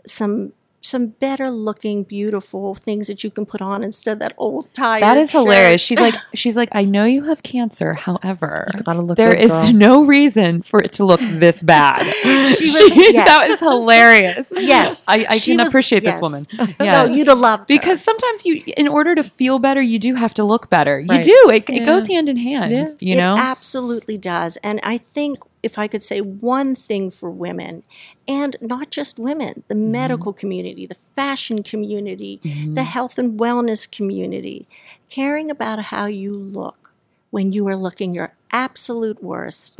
some 0.07 0.53
some 0.83 1.09
better 1.09 1.51
looking, 1.51 2.05
beautiful 2.05 2.75
things 2.75 3.07
that 3.09 3.23
you 3.23 3.31
can 3.31 3.45
put 3.45 3.61
on 3.61 3.83
instead 3.83 4.13
of 4.13 4.19
that 4.21 4.33
old 4.39 4.73
tired. 4.73 5.03
that 5.03 5.17
is 5.19 5.31
hilarious 5.31 5.81
she's 5.81 6.01
like 6.01 6.15
she's 6.35 6.57
like 6.57 6.69
i 6.73 6.85
know 6.85 7.05
you 7.05 7.25
have 7.25 7.43
cancer 7.43 7.93
however 7.95 8.71
gotta 8.85 9.03
look 9.03 9.17
there 9.17 9.35
girl. 9.37 9.73
no 9.73 10.05
reason 10.05 10.63
for 10.63 10.83
it 10.83 10.93
to 10.93 11.05
look 11.05 11.21
this 11.21 11.63
bad 11.63 12.03
She 12.23 12.65
was- 12.65 12.97
yes. 12.97 13.27
that 13.27 13.49
was 13.51 13.61
hilarious 13.61 14.49
Yes. 14.53 15.05
i, 15.09 15.27
I 15.29 15.39
can 15.39 15.59
was- 15.59 15.69
appreciate 15.69 16.03
yes. 16.03 16.15
this 16.15 16.21
woman 16.23 16.47
No, 16.59 16.67
yeah 16.85 17.05
you'd 17.05 17.27
have 17.29 17.39
loved 17.39 17.63
her. 17.63 17.67
because 17.67 18.01
sometimes 18.01 18.47
you 18.47 18.63
in 18.77 18.89
order 18.89 19.15
to 19.15 19.23
feel 19.23 19.59
better 19.59 19.83
you 19.83 19.99
do 19.99 20.15
have 20.15 20.33
to 20.35 20.45
look 20.45 20.71
better 20.71 20.99
you 21.01 21.23
do 21.23 21.51
it, 21.53 21.69
Yeah. 21.69 21.83
it 21.83 21.87
goes 21.87 22.07
hand 22.07 22.29
in 22.29 22.37
hand 22.37 22.73
Yeah. 22.73 22.87
you 23.01 23.15
it 23.15 23.19
know 23.19 23.37
absolutely 23.37 24.17
does. 24.19 24.57
And 24.59 24.81
I 24.83 24.99
think 24.99 25.39
if 25.63 25.79
I 25.79 25.89
could 25.89 26.03
say 26.03 26.21
one 26.21 26.75
thing 26.75 27.11
for 27.11 27.31
women, 27.31 27.83
and 28.27 28.57
not 28.61 28.91
just 28.91 29.19
women, 29.19 29.63
the 29.69 29.75
Mm-hmm. 29.75 29.93
medical 29.93 30.33
community, 30.33 30.87
the 30.87 30.95
fashion 30.95 31.63
community, 31.63 32.41
the 32.75 32.85
health 32.85 33.19
and 33.19 33.39
wellness 33.39 33.91
community, 33.91 34.67
caring 35.09 35.51
about 35.51 35.79
how 35.85 36.07
you 36.07 36.31
look 36.31 36.93
when 37.31 37.53
you 37.53 37.67
are 37.69 37.77
looking 37.77 38.15
your 38.15 38.35
absolute 38.53 39.23
worst 39.23 39.75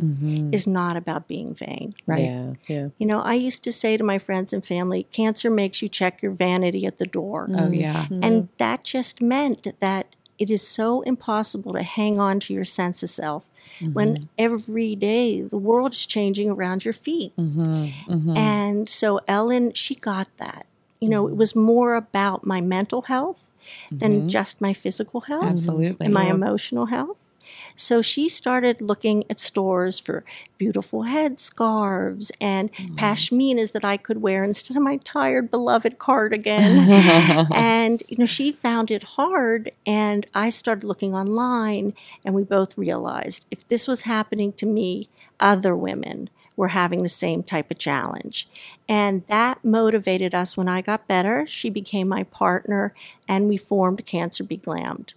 is 0.53 0.65
not 0.67 0.95
about 0.95 1.27
being 1.27 1.53
vain. 1.53 1.93
Mm-hmm. 1.93 2.11
right 2.11 2.23
Yeah, 2.23 2.53
yeah. 2.67 2.87
You 2.97 3.07
know, 3.07 3.19
I 3.19 3.33
used 3.33 3.63
to 3.63 3.71
say 3.71 3.97
to 3.97 4.03
my 4.03 4.19
friends 4.19 4.53
and 4.53 4.65
family, 4.65 5.03
cancer 5.11 5.49
makes 5.49 5.81
you 5.81 5.89
check 5.89 6.21
your 6.21 6.31
vanity 6.31 6.85
at 6.85 6.97
the 6.97 7.07
door. 7.07 7.49
oh 7.57 7.69
yeah 7.71 8.05
And 8.21 8.47
that 8.57 8.83
just 8.83 9.21
meant 9.21 9.67
that 9.79 10.15
it 10.37 10.49
is 10.49 10.65
so 10.67 11.01
impossible 11.01 11.73
to 11.73 11.83
hang 11.83 12.19
on 12.19 12.39
to 12.41 12.53
your 12.53 12.65
sense 12.65 13.03
of 13.03 13.09
self 13.09 13.43
when 13.79 14.29
every 14.37 14.95
day 14.95 15.41
the 15.41 15.57
world 15.57 15.93
is 15.93 16.05
changing 16.05 16.49
around 16.49 16.85
your 16.85 16.93
feet. 16.93 17.35
Mm-hmm. 17.37 17.85
Mm-hmm. 18.11 18.37
And 18.37 18.89
so 18.89 19.19
Ellen, 19.27 19.73
she 19.73 19.95
got 19.95 20.27
that. 20.37 20.65
You 20.99 21.09
know, 21.09 21.27
it 21.27 21.35
was 21.35 21.55
more 21.55 21.95
about 21.95 22.45
my 22.45 22.61
mental 22.61 23.03
health 23.03 23.51
than 23.91 24.29
just 24.29 24.61
my 24.61 24.73
physical 24.73 25.21
health 25.21 25.45
Absolutely. 25.45 26.05
and 26.05 26.13
my 26.13 26.25
emotional 26.25 26.87
health. 26.87 27.17
So 27.81 28.03
she 28.03 28.29
started 28.29 28.79
looking 28.79 29.23
at 29.27 29.39
stores 29.39 29.99
for 29.99 30.23
beautiful 30.59 31.01
head 31.01 31.39
scarves 31.39 32.31
and 32.39 32.71
mm-hmm. 32.71 32.95
pashminas 32.95 33.71
that 33.71 33.83
I 33.83 33.97
could 33.97 34.21
wear 34.21 34.43
instead 34.43 34.77
of 34.77 34.83
my 34.83 34.97
tired 34.97 35.49
beloved 35.49 35.97
cardigan. 35.97 36.61
and 37.51 38.03
you 38.07 38.17
know, 38.17 38.25
she 38.25 38.51
found 38.51 38.91
it 38.91 39.03
hard 39.03 39.71
and 39.83 40.27
I 40.35 40.51
started 40.51 40.83
looking 40.83 41.15
online 41.15 41.95
and 42.23 42.35
we 42.35 42.43
both 42.43 42.77
realized 42.77 43.47
if 43.49 43.67
this 43.67 43.87
was 43.87 44.01
happening 44.01 44.53
to 44.53 44.67
me, 44.67 45.09
other 45.39 45.75
women 45.75 46.29
were 46.55 46.67
having 46.67 47.01
the 47.01 47.09
same 47.09 47.41
type 47.41 47.71
of 47.71 47.79
challenge. 47.79 48.47
And 48.87 49.25
that 49.25 49.65
motivated 49.65 50.35
us 50.35 50.55
when 50.55 50.67
I 50.67 50.81
got 50.81 51.07
better. 51.07 51.47
She 51.47 51.71
became 51.71 52.07
my 52.07 52.25
partner 52.25 52.93
and 53.27 53.49
we 53.49 53.57
formed 53.57 54.05
Cancer 54.05 54.43
Be 54.43 54.57
Glammed. 54.57 55.15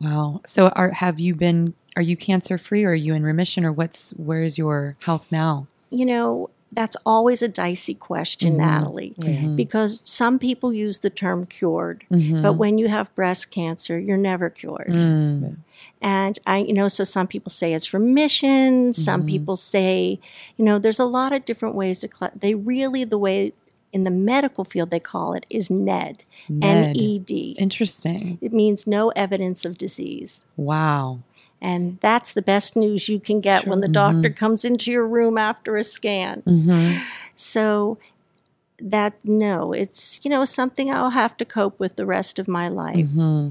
Wow. 0.00 0.40
So 0.46 0.68
are 0.68 0.90
have 0.90 1.20
you 1.20 1.34
been 1.34 1.74
are 1.96 2.02
you 2.02 2.16
cancer 2.16 2.58
free 2.58 2.84
or 2.84 2.90
are 2.90 2.94
you 2.94 3.14
in 3.14 3.22
remission 3.22 3.64
or 3.64 3.72
what's 3.72 4.10
where's 4.12 4.58
your 4.58 4.96
health 5.02 5.26
now? 5.30 5.66
You 5.90 6.06
know, 6.06 6.50
that's 6.72 6.96
always 7.04 7.42
a 7.42 7.48
dicey 7.48 7.94
question, 7.94 8.52
mm-hmm. 8.52 8.60
Natalie, 8.60 9.14
mm-hmm. 9.18 9.56
because 9.56 10.00
some 10.04 10.38
people 10.38 10.72
use 10.72 11.00
the 11.00 11.10
term 11.10 11.46
cured, 11.46 12.04
mm-hmm. 12.10 12.42
but 12.42 12.54
when 12.54 12.78
you 12.78 12.88
have 12.88 13.14
breast 13.14 13.50
cancer, 13.50 13.98
you're 13.98 14.16
never 14.16 14.50
cured. 14.50 14.88
Mm. 14.88 15.56
And 16.00 16.38
I, 16.46 16.58
you 16.58 16.72
know, 16.72 16.88
so 16.88 17.04
some 17.04 17.26
people 17.26 17.50
say 17.50 17.74
it's 17.74 17.92
remission. 17.92 18.92
Some 18.92 19.26
people 19.26 19.56
say, 19.56 20.20
you 20.56 20.64
know, 20.64 20.78
there's 20.78 20.98
a 20.98 21.04
lot 21.04 21.32
of 21.32 21.44
different 21.44 21.74
ways 21.74 22.00
to. 22.00 22.08
Cl- 22.12 22.32
they 22.34 22.54
really 22.54 23.04
the 23.04 23.18
way 23.18 23.52
in 23.92 24.04
the 24.04 24.10
medical 24.10 24.64
field 24.64 24.90
they 24.90 25.00
call 25.00 25.34
it 25.34 25.44
is 25.50 25.70
NED, 25.70 26.22
Ned. 26.48 26.88
N 26.88 26.96
E 26.96 27.18
D. 27.18 27.56
Interesting. 27.58 28.38
It 28.40 28.52
means 28.52 28.86
no 28.86 29.08
evidence 29.10 29.64
of 29.64 29.76
disease. 29.76 30.44
Wow. 30.56 31.20
And 31.62 31.98
that's 32.00 32.32
the 32.32 32.42
best 32.42 32.74
news 32.74 33.08
you 33.08 33.20
can 33.20 33.40
get 33.40 33.66
when 33.66 33.80
the 33.80 33.88
doctor 33.88 34.30
comes 34.30 34.64
into 34.64 34.90
your 34.90 35.06
room 35.06 35.36
after 35.36 35.76
a 35.76 35.84
scan. 35.84 36.42
Mm-hmm. 36.42 37.02
So 37.36 37.98
that 38.78 39.14
no, 39.24 39.72
it's 39.72 40.20
you 40.24 40.30
know 40.30 40.44
something 40.44 40.92
I'll 40.92 41.10
have 41.10 41.36
to 41.36 41.44
cope 41.44 41.78
with 41.78 41.96
the 41.96 42.06
rest 42.06 42.38
of 42.38 42.48
my 42.48 42.68
life. 42.68 42.96
Mm-hmm. 42.96 43.50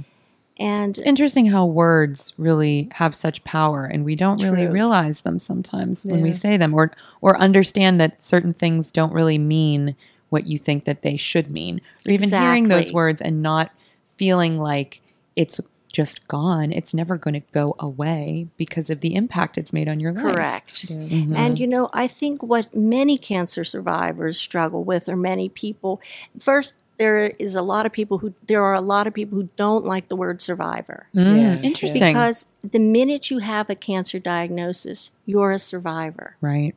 And 0.60 0.98
Interesting 1.00 1.46
how 1.46 1.66
words 1.66 2.34
really 2.38 2.90
have 2.92 3.16
such 3.16 3.42
power 3.46 3.86
and 3.86 4.04
we 4.04 4.16
don't 4.16 4.42
really 4.42 4.68
realize 4.68 5.22
them 5.22 5.40
sometimes 5.40 6.04
when 6.04 6.22
we 6.22 6.34
say 6.34 6.58
them 6.58 6.74
or 6.74 6.92
or 7.22 7.38
understand 7.38 8.02
that 8.02 8.22
certain 8.22 8.54
things 8.54 8.92
don't 8.92 9.14
really 9.14 9.38
mean 9.38 9.96
what 10.30 10.48
you 10.48 10.58
think 10.60 10.84
that 10.84 11.02
they 11.02 11.16
should 11.16 11.50
mean. 11.50 11.80
Or 12.06 12.12
even 12.12 12.30
hearing 12.30 12.68
those 12.68 12.92
words 12.92 13.22
and 13.22 13.42
not 13.42 13.72
feeling 14.18 14.58
like 14.58 15.02
it's 15.36 15.62
just 15.92 16.28
gone. 16.28 16.72
It's 16.72 16.94
never 16.94 17.18
going 17.18 17.34
to 17.34 17.44
go 17.52 17.76
away 17.80 18.48
because 18.58 18.90
of 18.90 19.02
the 19.02 19.16
impact 19.16 19.58
it's 19.58 19.74
made 19.74 19.90
on 19.90 20.00
your 20.00 20.14
life. 20.14 20.24
correct. 20.36 20.88
Mhm. 20.88 21.36
And 21.36 21.60
you 21.60 21.66
know, 21.68 21.90
I 21.94 22.08
think 22.08 22.44
what 22.44 22.76
many 22.76 23.18
cancer 23.18 23.64
survivors 23.64 24.40
struggle 24.40 24.84
with, 24.84 25.10
or 25.10 25.16
many 25.16 25.50
people, 25.50 26.00
first 26.40 26.76
there 27.00 27.28
is 27.40 27.56
a 27.56 27.62
lot 27.62 27.86
of 27.86 27.94
people 27.94 28.18
who 28.18 28.34
there 28.48 28.62
are 28.62 28.74
a 28.74 28.82
lot 28.82 29.08
of 29.08 29.14
people 29.14 29.38
who 29.40 29.48
don't 29.56 29.86
like 29.86 30.10
the 30.10 30.16
word 30.18 30.42
survivor. 30.42 31.08
Mm, 31.16 31.38
Yeah. 31.38 31.62
Interesting. 31.62 32.02
Because 32.14 32.46
the 32.62 32.78
minute 32.80 33.32
you 33.32 33.38
have 33.40 33.70
a 33.70 33.76
cancer 33.76 34.20
diagnosis, 34.20 35.10
you're 35.26 35.52
a 35.52 35.60
survivor. 35.60 36.36
right. 36.42 36.76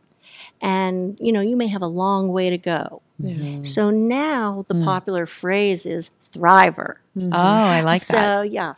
And 0.61 1.19
you 1.21 1.33
know, 1.33 1.41
you 1.41 1.57
may 1.57 1.67
have 1.69 1.83
a 1.83 1.87
long 1.89 2.29
way 2.29 2.51
to 2.51 2.59
go. 2.59 3.03
Mm-hmm. 3.21 3.65
So 3.65 3.91
now 3.91 4.65
the 4.69 4.75
Mm. 4.75 4.85
popular 4.85 5.27
phrase 5.27 5.87
is 5.87 6.11
thriver. 6.33 6.95
Oh, 7.21 7.29
I 7.33 7.81
like 7.83 8.03
so 8.03 8.13
that. 8.15 8.31
So 8.31 8.43
yeah, 8.43 8.75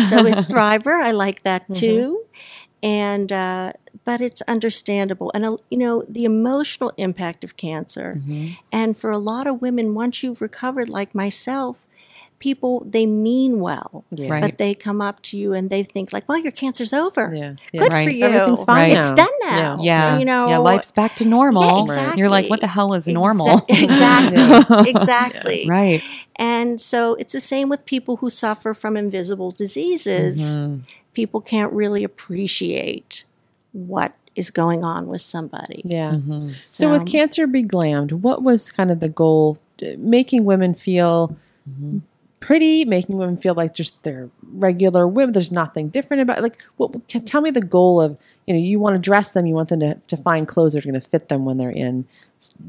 so 0.00 0.26
it's 0.26 0.46
thriver. 0.52 1.00
I 1.02 1.10
like 1.12 1.42
that 1.42 1.62
Mm-hmm. 1.64 1.74
too, 1.74 2.24
and 2.82 3.32
uh, 3.32 3.72
but 4.04 4.20
it's 4.20 4.42
understandable. 4.42 5.30
And 5.34 5.44
uh, 5.44 5.56
you 5.70 5.78
know 5.78 6.04
the 6.08 6.24
emotional 6.24 6.92
impact 6.96 7.44
of 7.44 7.56
cancer, 7.56 8.14
Mhm. 8.18 8.56
and 8.72 8.96
for 8.96 9.10
a 9.10 9.18
lot 9.18 9.46
of 9.46 9.60
women, 9.62 9.94
once 9.94 10.22
you've 10.22 10.40
recovered, 10.42 10.88
like 10.88 11.14
myself, 11.14 11.86
people 12.48 12.72
they 12.96 13.06
mean 13.06 13.52
well, 13.58 14.04
Yeah. 14.10 14.28
Right. 14.32 14.42
but 14.44 14.58
they 14.58 14.74
come 14.74 15.00
up 15.08 15.16
to 15.28 15.36
you 15.38 15.54
and 15.54 15.70
they 15.70 15.82
think 15.82 16.12
like, 16.12 16.28
"Well, 16.28 16.36
your 16.46 16.52
cancer's 16.52 16.92
over. 16.92 17.24
Yeah. 17.34 17.54
Good 17.72 17.90
Right. 17.92 18.04
for 18.06 18.10
you. 18.18 18.24
Everything's 18.26 18.64
fine 18.64 18.90
Right. 18.90 18.98
It's 18.98 19.12
done 19.12 19.36
now. 19.42 19.78
Yeah. 19.80 20.18
you 20.18 20.26
know, 20.26 20.42
yeah, 20.50 20.58
life's 20.58 20.92
back 20.92 21.16
to 21.20 21.24
normal. 21.24 21.86
Yeah, 21.88 22.14
You're 22.18 22.28
like, 22.28 22.50
what 22.50 22.60
the 22.60 22.66
hell 22.76 22.92
is 22.92 23.06
Exa- 23.06 23.14
normal? 23.14 23.64
exactly, 23.68 24.90
exactly. 24.90 25.66
right. 25.68 26.02
And 26.36 26.80
so 26.80 27.14
it's 27.20 27.32
the 27.32 27.40
same 27.40 27.68
with 27.72 27.82
people 27.86 28.16
who 28.20 28.28
suffer 28.28 28.74
from 28.74 28.96
invisible 28.96 29.50
diseases. 29.52 30.34
Mhm. 30.56 30.80
People 31.14 31.40
can't 31.40 31.72
really 31.72 32.04
appreciate 32.04 33.24
what 33.72 34.12
is 34.36 34.50
going 34.50 34.84
on 34.84 35.06
with 35.12 35.20
somebody. 35.22 35.80
Yeah. 35.84 36.10
Mhm. 36.12 36.52
So, 36.64 36.90
with 36.92 37.06
Cancer 37.06 37.46
Be 37.46 37.62
Glammed, 37.62 38.12
what 38.26 38.42
was 38.42 38.70
kind 38.78 38.90
of 38.90 38.98
the 39.00 39.08
goal? 39.08 39.56
Uh, 39.80 39.86
Making 39.98 40.44
women 40.44 40.74
feel 40.74 41.34
Mm-hmm. 41.70 41.98
Pretty, 42.44 42.84
making 42.84 43.16
women 43.16 43.36
feel 43.36 43.54
like 43.54 43.74
just 43.74 44.02
they're 44.02 44.28
regular 44.52 45.06
women. 45.08 45.32
There's 45.32 45.50
nothing 45.52 45.88
different 45.88 46.22
about 46.22 46.38
it. 46.38 46.42
like. 46.42 46.58
What? 46.76 47.08
can- 47.08 47.24
Tell 47.24 47.40
me 47.40 47.50
the 47.50 47.60
goal 47.62 48.00
of 48.00 48.18
you 48.46 48.54
know 48.54 48.60
you 48.60 48.78
want 48.78 48.94
to 48.94 49.00
dress 49.00 49.30
them, 49.30 49.46
you 49.46 49.54
want 49.54 49.68
them 49.70 49.80
to, 49.80 49.94
to 50.08 50.16
find 50.16 50.46
clothes 50.46 50.72
that 50.74 50.80
are 50.84 50.90
going 50.90 51.00
to 51.00 51.08
fit 51.08 51.28
them 51.28 51.44
when 51.44 51.56
they're 51.58 51.70
in 51.70 52.04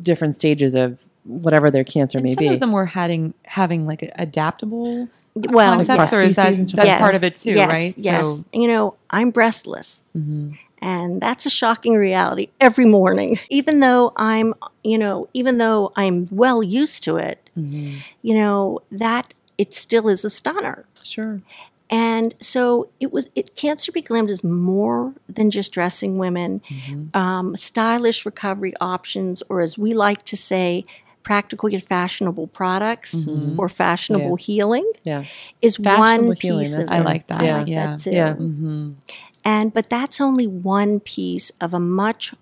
different 0.01 0.35
stages 0.35 0.73
of 0.75 1.03
whatever 1.25 1.69
their 1.71 1.83
cancer 1.83 2.19
And 2.19 2.25
may 2.25 2.33
some 2.35 2.43
be. 2.43 2.47
of 2.53 2.59
them 2.59 2.71
were 2.71 2.85
having 2.85 3.33
having 3.43 3.85
like 3.85 4.09
adaptable 4.17 5.09
well, 5.35 5.75
concepts, 5.75 6.13
or 6.13 6.21
is 6.21 6.35
that 6.35 6.55
that's 6.55 6.71
stuff. 6.71 6.99
part 6.99 7.15
of 7.15 7.23
it 7.25 7.35
too, 7.35 7.51
yes, 7.51 7.67
right? 7.69 7.93
Yes. 7.97 8.45
You 8.53 8.67
know, 8.69 8.95
I'm 9.09 9.31
breastless. 9.31 10.05
Mhm. 10.15 10.57
And 10.81 11.19
that's 11.19 11.45
a 11.45 11.49
shocking 11.49 11.95
reality 11.95 12.49
every 12.61 12.85
morning. 12.85 13.37
Even 13.49 13.79
though 13.81 14.13
I'm, 14.15 14.53
you 14.83 14.97
know, 14.97 15.27
even 15.33 15.57
though 15.57 15.91
I'm 15.97 16.27
well 16.31 16.61
used 16.63 17.03
to 17.05 17.17
it, 17.17 17.49
Mhm. 17.57 17.95
you 18.21 18.35
know, 18.35 18.79
that 18.91 19.33
it 19.57 19.73
still 19.73 20.07
is 20.09 20.25
a 20.25 20.29
stunner. 20.29 20.85
sure. 21.03 21.41
And 21.87 22.33
so 22.39 22.89
it 22.99 23.13
was. 23.13 23.29
It 23.35 23.55
Cancer 23.55 23.91
Be 23.91 24.01
Glammed 24.01 24.29
is 24.31 24.43
more 24.43 25.13
than 25.27 25.51
just 25.51 25.71
dressing 25.71 26.17
women. 26.17 26.61
Mhm. 26.67 27.15
Um, 27.15 27.55
stylish 27.55 28.25
recovery 28.25 28.73
options, 28.81 29.43
or 29.49 29.61
as 29.61 29.77
we 29.77 29.93
like 29.93 30.25
to 30.25 30.35
say, 30.35 30.83
practical 31.21 31.69
yet 31.69 31.83
fashionable 31.83 32.47
products, 32.47 33.13
Mhm. 33.13 33.59
or 33.59 33.69
fashionable 33.69 34.35
healing, 34.35 34.89
Yeah. 35.03 35.25
is 35.61 35.75
Fashionable 35.77 36.27
one 36.29 36.35
healing, 36.37 36.63
piece 36.63 36.73
of 36.73 36.79
it. 36.81 36.89
I 36.91 37.01
like 37.01 37.27
that. 37.27 37.43
Yeah. 37.43 37.63
Yeah. 37.67 37.87
that 37.91 37.99
too. 37.99 38.11
Yeah. 38.11 38.33
Mhm. 38.33 38.95
And 39.43 39.71
but 39.71 39.87
that's 39.87 40.19
only 40.19 40.47
one 40.47 40.99
piece 40.99 41.51
of 41.61 41.71
a 41.73 41.79
much 41.79 42.33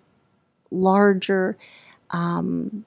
larger 0.72 1.58
um, 2.12 2.86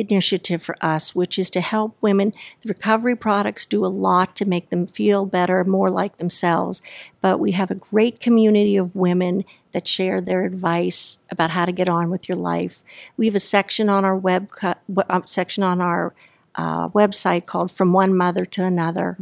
initiative 0.00 0.62
for 0.62 0.76
us, 0.80 1.14
which 1.14 1.38
is 1.38 1.50
to 1.50 1.60
help 1.60 1.96
women. 2.00 2.32
The 2.62 2.68
recovery 2.68 3.16
products 3.16 3.66
do 3.66 3.84
a 3.84 3.88
lot 3.88 4.34
to 4.36 4.44
make 4.44 4.70
them 4.70 4.86
feel 4.86 5.26
better, 5.26 5.62
more 5.64 5.88
like 5.88 6.16
themselves. 6.18 6.80
But 7.20 7.38
we 7.38 7.52
have 7.52 7.70
a 7.70 7.74
great 7.74 8.20
community 8.20 8.76
of 8.76 8.96
women 8.96 9.44
that 9.72 9.86
share 9.86 10.20
their 10.20 10.42
advice 10.44 11.18
about 11.30 11.50
how 11.50 11.64
to 11.64 11.72
get 11.72 11.88
on 11.88 12.10
with 12.10 12.28
your 12.28 12.38
life. 12.38 12.82
We 13.16 13.26
have 13.26 13.34
a 13.34 13.40
section 13.40 13.88
on 13.88 14.04
our 14.04 14.16
web 14.16 14.50
cu- 14.50 14.74
w- 14.92 15.06
um, 15.08 15.22
section 15.26 15.62
on 15.62 15.80
our 15.80 16.14
uh, 16.56 16.88
website 16.88 17.46
called 17.46 17.70
"From 17.70 17.92
One 17.92 18.14
Mother 18.16 18.44
to 18.44 18.64
Another." 18.64 19.16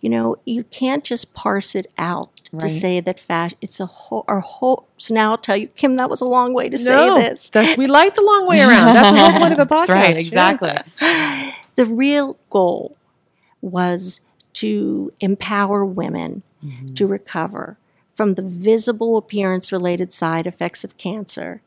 You 0.00 0.08
know, 0.08 0.36
you 0.46 0.64
can't 0.64 1.04
just 1.04 1.34
parse 1.34 1.74
it 1.74 1.92
out 1.98 2.35
to 2.50 2.68
say 2.68 3.00
that 3.00 3.18
fashion. 3.18 3.58
It's 3.60 3.80
a 3.80 3.86
whole. 3.86 4.24
Our 4.28 4.40
whole. 4.40 4.86
So 4.98 5.14
now 5.14 5.32
I'll 5.32 5.38
tell 5.38 5.56
you, 5.56 5.68
Kim, 5.68 5.96
that 5.96 6.08
was 6.10 6.20
a 6.20 6.24
long 6.24 6.54
way 6.54 6.68
to 6.68 6.84
no, 6.84 7.20
say 7.20 7.34
this. 7.34 7.76
we 7.76 7.86
like 7.86 8.14
the 8.14 8.22
long 8.22 8.46
way 8.46 8.60
around. 8.60 8.94
That's 8.94 9.10
the 9.10 9.18
whole 9.18 9.38
point 9.38 9.52
of 9.52 9.58
a 9.58 9.66
podcast. 9.66 9.86
That's 9.86 9.90
right, 9.90 10.14
Yeah. 10.14 10.20
exactly. 10.20 11.52
The 11.76 11.86
real 11.86 12.38
goal 12.50 12.96
was 13.60 14.20
to 14.54 15.12
empower 15.20 15.84
women 15.84 16.42
mm-hmm. 16.64 16.94
to 16.94 17.06
recover 17.06 17.76
from 18.14 18.32
the 18.32 18.42
visible 18.42 19.18
appearance 19.18 19.70
related 19.70 20.12
side 20.12 20.46
effects 20.46 20.84
of 20.84 20.96
cancer 20.96 21.60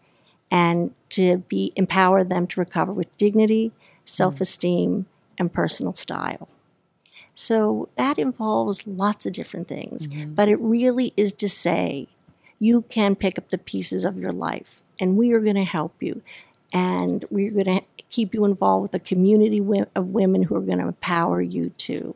and 0.50 0.94
to 1.10 1.38
be 1.48 1.72
empower 1.76 2.24
them 2.24 2.48
to 2.48 2.60
recover 2.60 2.92
with 2.92 3.16
dignity, 3.18 3.70
mm-hmm. 3.70 3.86
self-esteem 4.06 5.06
and 5.38 5.54
personal 5.54 5.94
style. 5.94 6.48
So 7.40 7.88
that 7.96 8.20
involves 8.20 8.86
lots 8.86 9.26
of 9.26 9.32
different 9.32 9.70
things, 9.70 10.08
mm-hmm. 10.08 10.34
but 10.34 10.50
it 10.50 10.60
really 10.60 11.14
is 11.16 11.32
to 11.32 11.48
say 11.48 12.10
you 12.60 12.82
can 12.90 13.16
pick 13.16 13.38
up 13.38 13.50
the 13.50 13.58
pieces 13.58 14.04
of 14.04 14.18
your 14.18 14.34
life 14.34 14.84
and 15.00 15.16
we 15.16 15.32
are 15.32 15.40
going 15.40 15.56
to 15.56 15.64
help 15.64 15.94
you 16.02 16.22
and 16.74 17.24
we're 17.30 17.54
going 17.54 17.80
to 17.80 17.82
keep 18.10 18.34
you 18.34 18.44
involved 18.44 18.82
with 18.82 18.94
a 18.94 19.00
community 19.00 19.64
of 19.96 20.10
women 20.10 20.44
who 20.44 20.56
are 20.58 20.62
going 20.62 20.80
to 20.80 20.88
empower 20.88 21.42
you 21.42 21.70
too. 21.78 22.14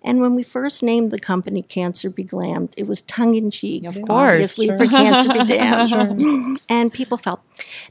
And 0.00 0.20
when 0.20 0.36
we 0.36 0.44
first 0.44 0.80
named 0.80 1.10
the 1.10 1.18
company 1.18 1.62
Cancer 1.62 2.08
Be 2.08 2.22
Glammed, 2.22 2.72
it 2.76 2.86
was 2.86 3.02
tongue 3.02 3.34
in 3.34 3.50
cheek, 3.50 3.84
Of 3.84 3.96
course, 3.96 4.08
obviously, 4.08 4.66
sure. 4.66 4.78
for 4.78 4.86
Cancer 4.86 5.32
Be 5.32 5.44
Damned. 5.44 6.60
And 6.68 6.92
people 6.92 7.18
felt 7.18 7.40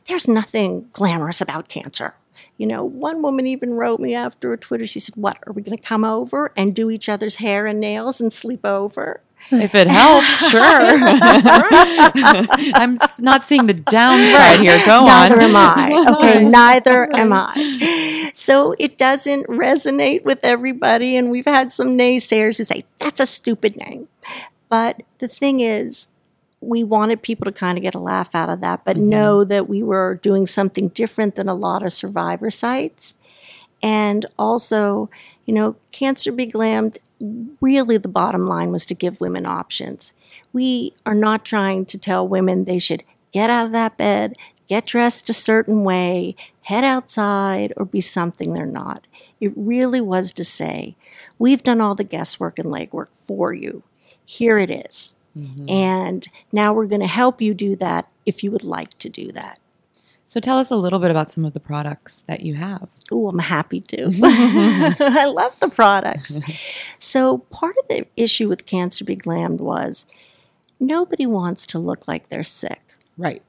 there's 0.07 0.29
nothing 0.29 0.87
glamorous 0.93 1.41
about 1.41 1.67
cancer. 1.67 2.13
You 2.57 2.67
know, 2.67 2.85
one 2.85 3.21
woman 3.21 3.47
even 3.47 3.73
wrote 3.73 3.99
me 3.99 4.15
after 4.15 4.53
a 4.53 4.57
Twitter. 4.57 4.87
She 4.87 4.99
said, 4.99 5.15
"What 5.15 5.37
are 5.45 5.53
we 5.53 5.61
going 5.61 5.77
to 5.77 5.83
come 5.83 6.05
over 6.05 6.51
and 6.55 6.73
do 6.73 6.89
each 6.89 7.09
other's 7.09 7.35
hair 7.35 7.65
and 7.65 7.79
nails 7.79 8.21
and 8.21 8.31
sleep 8.31 8.65
over?" 8.65 9.21
If 9.51 9.75
it 9.75 9.87
helps, 9.87 10.49
sure. 10.49 10.61
I'm 12.73 12.97
not 13.19 13.43
seeing 13.43 13.67
the 13.67 13.73
downside 13.73 14.59
here. 14.59 14.81
Go 14.85 15.05
neither 15.05 15.35
on. 15.35 15.41
am 15.41 15.55
I. 15.55 16.03
Okay, 16.15 16.45
neither 16.45 17.13
am 17.15 17.33
I. 17.33 18.31
So 18.33 18.73
it 18.79 18.97
doesn't 18.97 19.47
resonate 19.47 20.23
with 20.23 20.39
everybody, 20.43 21.17
and 21.17 21.29
we've 21.29 21.45
had 21.45 21.71
some 21.71 21.97
naysayers 21.97 22.57
who 22.57 22.63
say 22.63 22.85
that's 22.99 23.19
a 23.19 23.25
stupid 23.25 23.75
name. 23.77 24.07
But 24.69 25.01
the 25.19 25.27
thing 25.27 25.59
is, 25.59 26.07
we 26.65 26.83
wanted 26.83 27.21
people 27.21 27.45
to 27.45 27.51
kind 27.51 27.77
of 27.77 27.81
get 27.81 27.95
a 27.95 27.99
laugh 27.99 28.33
out 28.33 28.49
of 28.49 28.61
that, 28.61 28.83
but 28.83 28.97
mm-hmm. 28.97 29.09
know 29.09 29.43
that 29.43 29.69
we 29.69 29.83
were 29.83 30.19
doing 30.21 30.47
something 30.47 30.89
different 30.89 31.35
than 31.35 31.47
a 31.47 31.55
lot 31.55 31.83
of 31.83 31.93
survivor 31.93 32.49
sites. 32.49 33.15
And 33.83 34.25
also, 34.37 35.09
you 35.45 35.53
know, 35.53 35.75
Cancer 35.91 36.31
Be 36.31 36.47
Glammed, 36.47 36.97
really 37.61 37.97
the 37.97 38.07
bottom 38.07 38.47
line 38.47 38.71
was 38.71 38.85
to 38.87 38.95
give 38.95 39.21
women 39.21 39.45
options. 39.45 40.13
We 40.53 40.93
are 41.05 41.15
not 41.15 41.45
trying 41.45 41.85
to 41.87 41.97
tell 41.97 42.27
women 42.27 42.65
they 42.65 42.79
should 42.79 43.03
get 43.31 43.49
out 43.49 43.67
of 43.67 43.71
that 43.73 43.97
bed, 43.97 44.33
get 44.67 44.87
dressed 44.87 45.29
a 45.29 45.33
certain 45.33 45.83
way, 45.83 46.35
head 46.63 46.83
outside, 46.83 47.73
or 47.77 47.85
be 47.85 48.01
something 48.01 48.53
they're 48.53 48.65
not. 48.65 49.05
It 49.39 49.53
really 49.55 50.01
was 50.01 50.33
to 50.33 50.43
say, 50.43 50.95
we've 51.37 51.63
done 51.63 51.81
all 51.81 51.95
the 51.95 52.03
guesswork 52.03 52.57
and 52.57 52.71
legwork 52.71 53.13
for 53.13 53.53
you. 53.53 53.83
Here 54.25 54.57
it 54.57 54.71
is. 54.71 55.15
Mm-hmm. 55.37 55.69
And 55.69 56.27
now 56.51 56.73
we're 56.73 56.85
going 56.85 57.01
to 57.01 57.07
help 57.07 57.41
you 57.41 57.53
do 57.53 57.75
that 57.77 58.07
if 58.25 58.43
you 58.43 58.51
would 58.51 58.63
like 58.63 58.91
to 58.99 59.09
do 59.09 59.31
that. 59.31 59.59
So 60.25 60.39
tell 60.41 60.57
us 60.57 60.69
a 60.69 60.75
little 60.75 60.99
bit 60.99 61.11
about 61.11 61.29
some 61.29 61.45
of 61.45 61.53
the 61.53 61.59
products 61.59 62.23
that 62.27 62.41
you 62.41 62.55
have. 62.55 62.89
Oh, 63.11 63.29
I'm 63.29 63.39
happy 63.39 63.79
to. 63.79 64.05
I 64.99 65.25
love 65.25 65.57
the 65.59 65.69
products. 65.69 66.39
So, 66.99 67.37
part 67.37 67.75
of 67.77 67.87
the 67.87 68.07
issue 68.17 68.49
with 68.49 68.65
Cancer 68.65 69.05
Be 69.05 69.15
Glammed 69.15 69.59
was 69.59 70.05
nobody 70.79 71.25
wants 71.25 71.65
to 71.67 71.79
look 71.79 72.07
like 72.07 72.29
they're 72.29 72.43
sick. 72.43 72.81
Right. 73.17 73.43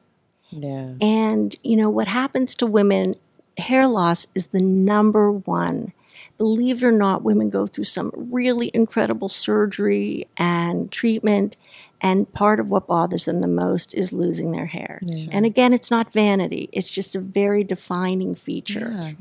Yeah. 0.50 0.92
And, 1.00 1.56
you 1.62 1.76
know, 1.76 1.88
what 1.88 2.06
happens 2.06 2.54
to 2.56 2.66
women, 2.66 3.14
hair 3.56 3.86
loss 3.86 4.26
is 4.34 4.48
the 4.48 4.60
number 4.60 5.32
one. 5.32 5.92
Believe 6.38 6.82
it 6.82 6.86
or 6.86 6.92
not, 6.92 7.22
women 7.22 7.50
go 7.50 7.66
through 7.66 7.84
some 7.84 8.10
really 8.14 8.70
incredible 8.74 9.28
surgery 9.28 10.28
and 10.36 10.90
treatment. 10.92 11.56
And 12.00 12.30
part 12.32 12.60
of 12.60 12.70
what 12.70 12.86
bothers 12.86 13.24
them 13.24 13.40
the 13.40 13.48
most 13.48 13.94
is 13.94 14.12
losing 14.12 14.52
their 14.52 14.66
hair. 14.66 15.00
And 15.30 15.46
again, 15.46 15.72
it's 15.72 15.90
not 15.90 16.12
vanity, 16.12 16.68
it's 16.72 16.90
just 16.90 17.16
a 17.16 17.20
very 17.20 17.64
defining 17.64 18.34
feature. 18.34 18.94
Yeah. 18.94 19.12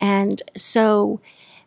And 0.00 0.42
so 0.56 1.20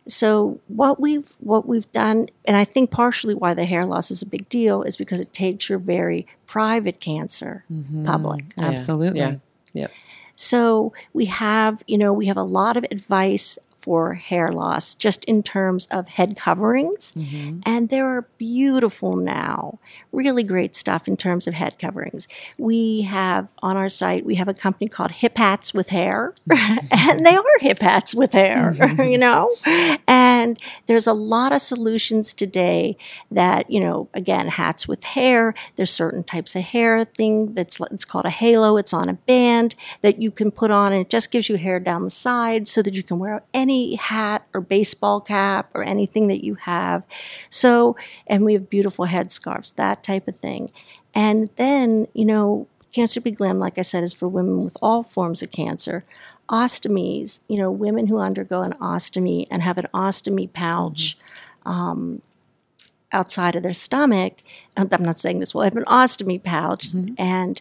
so 0.06 0.60
what 0.68 1.00
we've 1.00 1.34
what 1.38 1.66
we've 1.66 1.90
done 1.92 2.28
and 2.44 2.56
I 2.56 2.64
think 2.64 2.90
partially 2.90 3.34
why 3.34 3.54
the 3.54 3.64
hair 3.64 3.86
loss 3.86 4.10
is 4.10 4.22
a 4.22 4.26
big 4.26 4.48
deal 4.48 4.82
is 4.82 4.96
because 4.96 5.20
it 5.20 5.32
takes 5.32 5.68
your 5.68 5.78
very 5.78 6.26
private 6.46 7.00
cancer 7.00 7.64
public. 8.04 8.44
Mm-hmm. 8.48 8.64
Absolutely. 8.64 9.20
Yeah. 9.20 9.36
Yep. 9.72 9.90
So 10.36 10.92
we 11.12 11.26
have, 11.26 11.82
you 11.86 11.96
know, 11.96 12.12
we 12.12 12.26
have 12.26 12.36
a 12.36 12.42
lot 12.42 12.76
of 12.76 12.84
advice 12.90 13.58
for 13.84 14.14
hair 14.14 14.50
loss 14.50 14.94
just 14.94 15.26
in 15.26 15.42
terms 15.42 15.86
of 15.90 16.08
head 16.08 16.38
coverings. 16.38 17.12
Mm-hmm. 17.12 17.60
And 17.66 17.90
there 17.90 18.06
are 18.06 18.22
beautiful 18.38 19.12
now, 19.12 19.78
really 20.10 20.42
great 20.42 20.74
stuff 20.74 21.06
in 21.06 21.18
terms 21.18 21.46
of 21.46 21.52
head 21.52 21.78
coverings. 21.78 22.26
We 22.56 23.02
have 23.02 23.48
on 23.62 23.76
our 23.76 23.90
site, 23.90 24.24
we 24.24 24.36
have 24.36 24.48
a 24.48 24.54
company 24.54 24.88
called 24.88 25.10
Hip 25.10 25.36
Hats 25.36 25.74
with 25.74 25.90
Hair, 25.90 26.34
and 26.90 27.26
they 27.26 27.36
are 27.36 27.44
hip 27.60 27.80
hats 27.80 28.14
with 28.14 28.32
hair, 28.32 28.74
mm-hmm. 28.74 29.02
you 29.12 29.18
know? 29.18 29.52
And 30.08 30.33
there's 30.86 31.06
a 31.06 31.12
lot 31.12 31.52
of 31.52 31.60
solutions 31.60 32.32
today 32.32 32.96
that, 33.30 33.70
you 33.70 33.80
know, 33.80 34.08
again, 34.14 34.48
hats 34.48 34.86
with 34.86 35.04
hair, 35.04 35.54
there's 35.76 35.90
certain 35.90 36.22
types 36.22 36.54
of 36.54 36.62
hair 36.62 37.04
thing 37.04 37.54
that's 37.54 37.80
it's 37.90 38.04
called 38.04 38.24
a 38.24 38.30
halo, 38.30 38.76
it's 38.76 38.92
on 38.92 39.08
a 39.08 39.14
band 39.14 39.74
that 40.02 40.20
you 40.20 40.30
can 40.30 40.50
put 40.50 40.70
on 40.70 40.92
and 40.92 41.02
it 41.02 41.10
just 41.10 41.30
gives 41.30 41.48
you 41.48 41.56
hair 41.56 41.80
down 41.80 42.04
the 42.04 42.10
side 42.10 42.68
so 42.68 42.82
that 42.82 42.94
you 42.94 43.02
can 43.02 43.18
wear 43.18 43.42
any 43.52 43.94
hat 43.96 44.46
or 44.54 44.60
baseball 44.60 45.20
cap 45.20 45.70
or 45.74 45.82
anything 45.82 46.28
that 46.28 46.44
you 46.44 46.54
have. 46.54 47.02
So, 47.50 47.96
and 48.26 48.44
we 48.44 48.54
have 48.54 48.70
beautiful 48.70 49.06
headscarves, 49.06 49.74
that 49.76 50.02
type 50.02 50.28
of 50.28 50.36
thing. 50.36 50.70
And 51.14 51.48
then, 51.56 52.08
you 52.12 52.24
know, 52.24 52.66
Cancer 52.94 53.20
Be 53.20 53.32
Glam, 53.32 53.58
like 53.58 53.76
I 53.76 53.82
said, 53.82 54.04
is 54.04 54.14
for 54.14 54.28
women 54.28 54.62
with 54.62 54.76
all 54.80 55.02
forms 55.02 55.42
of 55.42 55.50
cancer. 55.50 56.04
Ostomies, 56.48 57.40
you 57.48 57.58
know, 57.58 57.68
women 57.68 58.06
who 58.06 58.18
undergo 58.18 58.62
an 58.62 58.74
ostomy 58.74 59.48
and 59.50 59.62
have 59.62 59.78
an 59.78 59.88
ostomy 59.92 60.50
pouch 60.52 61.18
mm-hmm. 61.66 61.70
um, 61.70 62.22
outside 63.10 63.56
of 63.56 63.64
their 63.64 63.74
stomach. 63.74 64.34
and 64.76 64.94
I'm 64.94 65.02
not 65.02 65.18
saying 65.18 65.40
this 65.40 65.52
will 65.52 65.62
have 65.62 65.76
an 65.76 65.84
ostomy 65.86 66.40
pouch, 66.40 66.92
mm-hmm. 66.92 67.14
and 67.18 67.60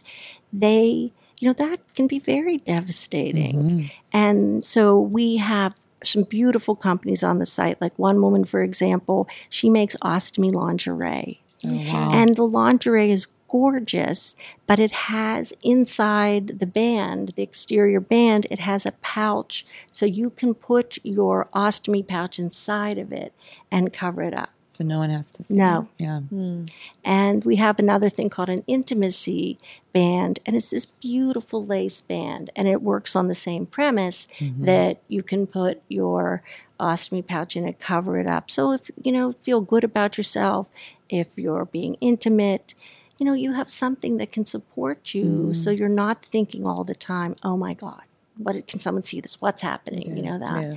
they, 0.51 1.11
you 1.39 1.49
know, 1.49 1.53
that 1.53 1.79
can 1.95 2.05
be 2.05 2.19
very 2.19 2.57
devastating. 2.57 3.55
Mm-hmm. 3.55 3.87
And 4.11 4.63
so 4.63 4.99
we 4.99 5.37
have 5.37 5.79
some 6.03 6.23
beautiful 6.23 6.75
companies 6.75 7.23
on 7.23 7.39
the 7.39 7.47
site. 7.47 7.81
Like 7.81 7.97
one 7.97 8.21
woman, 8.21 8.45
for 8.45 8.61
example, 8.61 9.27
she 9.49 9.71
makes 9.71 9.95
ostomy 10.03 10.53
lingerie. 10.53 11.41
Oh, 11.65 11.73
wow. 11.73 12.09
And 12.11 12.35
the 12.35 12.43
lingerie 12.43 13.09
is 13.09 13.27
gorgeous, 13.53 14.35
but 14.65 14.79
it 14.79 14.91
has 14.91 15.53
inside 15.61 16.57
the 16.59 16.65
band, 16.65 17.33
the 17.35 17.43
exterior 17.43 17.99
band, 17.99 18.47
it 18.49 18.57
has 18.57 18.83
a 18.83 18.93
pouch. 18.93 19.63
So 19.91 20.07
you 20.07 20.31
can 20.31 20.55
put 20.55 20.97
your 21.03 21.47
ostomy 21.53 22.05
pouch 22.05 22.39
inside 22.39 22.97
of 22.97 23.11
it 23.11 23.31
and 23.69 23.93
cover 23.93 24.23
it 24.23 24.33
up. 24.33 24.49
so 24.69 24.83
no 24.83 24.97
one 24.97 25.11
has 25.11 25.31
to 25.33 25.43
see. 25.43 25.53
No. 25.53 25.87
it. 25.99 26.03
Yeah. 26.03 26.19
Hmm. 26.21 26.65
And 27.03 27.45
we 27.45 27.57
have 27.57 27.77
another 27.77 28.09
thing 28.09 28.31
called 28.31 28.49
an 28.49 28.63
intimacy 28.65 29.59
band, 29.93 30.39
and 30.47 30.55
it's 30.55 30.71
this 30.71 30.87
beautiful 30.87 31.61
lace 31.61 32.01
band, 32.01 32.49
and 32.55 32.67
it 32.67 32.81
works 32.81 33.15
on 33.15 33.27
the 33.27 33.35
same 33.35 33.67
premise 33.67 34.27
mm-hmm. 34.39 34.65
that 34.65 34.97
you 35.07 35.21
can 35.21 35.45
put 35.45 35.83
your 35.89 36.41
ostomy 36.79 37.23
pouch 37.23 37.55
in 37.55 37.67
it, 37.67 37.79
cover 37.79 38.17
it 38.17 38.25
up. 38.25 38.49
So 38.49 38.71
if 38.71 38.89
you 39.03 39.11
know, 39.11 39.31
feel 39.33 39.61
good 39.61 39.83
about 39.83 40.17
yourself, 40.17 40.71
if 41.07 41.37
you're 41.37 41.65
being 41.65 41.93
intimate, 42.01 42.73
you 43.23 43.29
know, 43.29 43.35
you 43.35 43.53
have 43.53 43.71
something 43.71 44.17
that 44.17 44.33
can 44.33 44.43
support 44.43 45.13
you, 45.13 45.53
so 45.53 45.69
mm-hmm. 45.69 45.79
you're 45.79 45.87
not 45.87 46.25
thinking 46.25 46.67
all 46.67 46.83
the 46.83 46.93
time, 46.93 47.37
"Oh 47.41 47.55
my 47.55 47.73
God." 47.73 48.01
What 48.35 48.67
can 48.67 48.79
someone 48.79 49.03
see 49.03 49.21
this? 49.21 49.39
What's 49.39 49.61
happening? 49.61 50.17
you 50.17 50.23
know 50.23 50.39
that. 50.39 50.61
Yeah. 50.61 50.75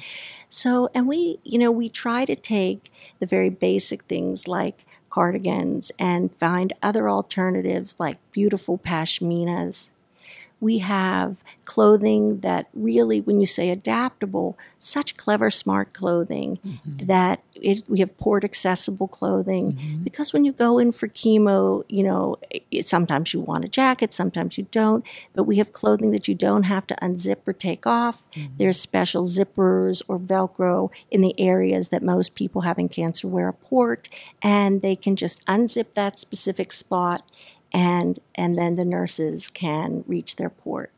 So, 0.49 0.89
and 0.95 1.09
we, 1.09 1.41
you 1.43 1.59
know, 1.59 1.73
we 1.73 1.89
try 1.89 2.25
to 2.25 2.37
take 2.37 2.93
the 3.19 3.27
very 3.27 3.49
basic 3.49 4.05
things 4.05 4.47
like 4.47 4.85
cardigans 5.11 5.91
and 5.99 6.33
find 6.37 6.73
other 6.83 7.09
alternatives 7.09 7.97
like 7.99 8.19
beautiful 8.31 8.79
pashminas. 8.79 9.91
We 10.59 10.79
have 10.79 11.45
clothing 11.67 12.41
that 12.41 12.69
really, 12.73 13.21
when 13.21 13.41
you 13.41 13.47
say 13.47 13.69
adaptable, 13.69 14.57
such 14.79 15.17
clever, 15.17 15.51
smart 15.51 15.93
clothing 15.93 16.59
mm-hmm. 16.67 17.07
that 17.07 17.43
it, 17.55 17.83
we 17.89 18.01
have 18.01 18.17
port 18.17 18.43
accessible 18.43 19.09
clothing. 19.09 19.73
Mm-hmm. 19.73 20.03
Because 20.03 20.33
when 20.33 20.47
you 20.47 20.53
go 20.53 20.79
in 20.79 20.93
for 20.93 21.09
chemo, 21.09 21.85
you 21.89 22.03
know, 22.03 22.37
it, 22.51 22.89
sometimes 22.89 23.35
you 23.35 23.41
want 23.41 23.67
a 23.67 23.69
jacket, 23.69 24.15
sometimes 24.15 24.57
you 24.57 24.67
don't, 24.71 25.05
but 25.35 25.45
we 25.45 25.57
have 25.59 25.73
clothing 25.75 26.11
that 26.13 26.27
you 26.27 26.35
don't 26.35 26.63
have 26.63 26.87
to 26.87 26.95
unzip 27.03 27.47
or 27.47 27.53
take 27.53 27.87
off. 27.87 28.23
Mm-hmm. 28.33 28.55
There's 28.57 28.81
special 28.81 29.25
zippers 29.25 30.01
or 30.09 30.19
Velcro 30.19 30.91
in 31.11 31.21
the 31.21 31.39
areas 31.39 31.89
that 31.89 32.03
most 32.03 32.35
people 32.35 32.63
having 32.63 32.89
cancer 32.89 33.29
wear 33.29 33.49
a 33.49 33.53
port, 33.53 34.09
and 34.41 34.81
they 34.81 34.97
can 34.97 35.17
just 35.17 35.45
unzip 35.47 35.95
that 35.95 36.19
specific 36.19 36.73
spot 36.73 37.23
and 37.77 38.19
and 38.35 38.57
then 38.57 38.77
the 38.77 38.87
nurses 38.87 39.49
can 39.51 40.03
reach 40.07 40.37
their 40.37 40.49
port. 40.49 40.91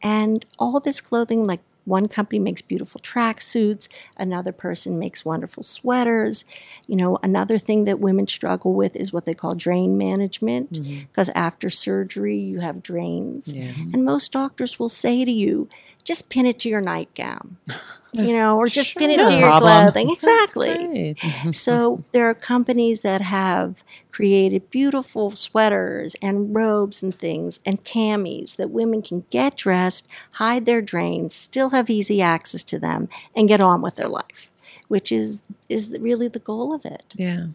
And 0.00 0.46
all 0.58 0.78
this 0.78 1.00
clothing, 1.00 1.44
like 1.44 1.60
one 1.86 2.06
company 2.08 2.38
makes 2.38 2.62
beautiful 2.62 3.00
track 3.00 3.40
suits, 3.40 3.88
another 4.16 4.52
person 4.52 4.98
makes 4.98 5.24
wonderful 5.24 5.64
sweaters. 5.64 6.44
You 6.86 6.96
know, 6.96 7.18
another 7.22 7.58
thing 7.58 7.84
that 7.84 7.98
women 7.98 8.28
struggle 8.28 8.74
with 8.74 8.94
is 8.94 9.12
what 9.12 9.24
they 9.26 9.34
call 9.34 9.54
drain 9.54 9.98
management, 9.98 10.72
mm-hmm. 10.72 11.00
because 11.00 11.30
after 11.30 11.68
surgery, 11.68 12.38
you 12.38 12.60
have 12.60 12.82
drains. 12.82 13.48
And 13.92 14.04
most 14.04 14.30
doctors 14.32 14.78
will 14.78 14.88
say 14.88 15.24
to 15.24 15.32
you, 15.32 15.68
just 16.04 16.28
pin 16.28 16.46
it 16.46 16.58
to 16.60 16.68
your 16.68 16.80
nightgown, 16.80 17.56
you 18.14 18.32
know, 18.32 18.56
or 18.58 18.66
just 18.66 18.96
pin 18.96 19.10
it 19.10 19.18
Sure. 19.18 19.28
to 19.28 19.34
your 19.34 19.48
Problem. 19.50 19.82
clothing. 19.92 20.10
Exactly. 20.10 21.16
So 21.52 22.02
there 22.12 22.28
are 22.30 22.34
companies 22.34 23.02
that 23.02 23.20
have 23.20 23.82
created 24.10 24.70
beautiful 24.70 25.30
sweaters 25.32 26.14
and 26.22 26.54
robes 26.54 27.02
and 27.02 27.18
things 27.18 27.60
and 27.66 27.82
camis 27.84 28.56
that 28.56 28.70
women 28.70 29.02
can 29.02 29.24
get 29.30 29.56
dressed, 29.56 30.06
hide 30.32 30.64
their 30.64 30.82
drains, 30.82 31.34
still 31.34 31.70
have 31.70 31.90
easy 31.90 32.22
access 32.22 32.62
to 32.64 32.78
them, 32.78 33.08
and 33.36 33.48
get 33.48 33.60
on 33.60 33.82
with 33.82 33.96
their 33.96 34.08
life 34.08 34.50
which 34.88 35.10
is 35.10 35.42
is 35.68 35.88
really 35.98 36.28
the 36.28 36.38
goal 36.38 36.74
of 36.74 36.84
it. 36.84 37.04
Yeah. 37.16 37.46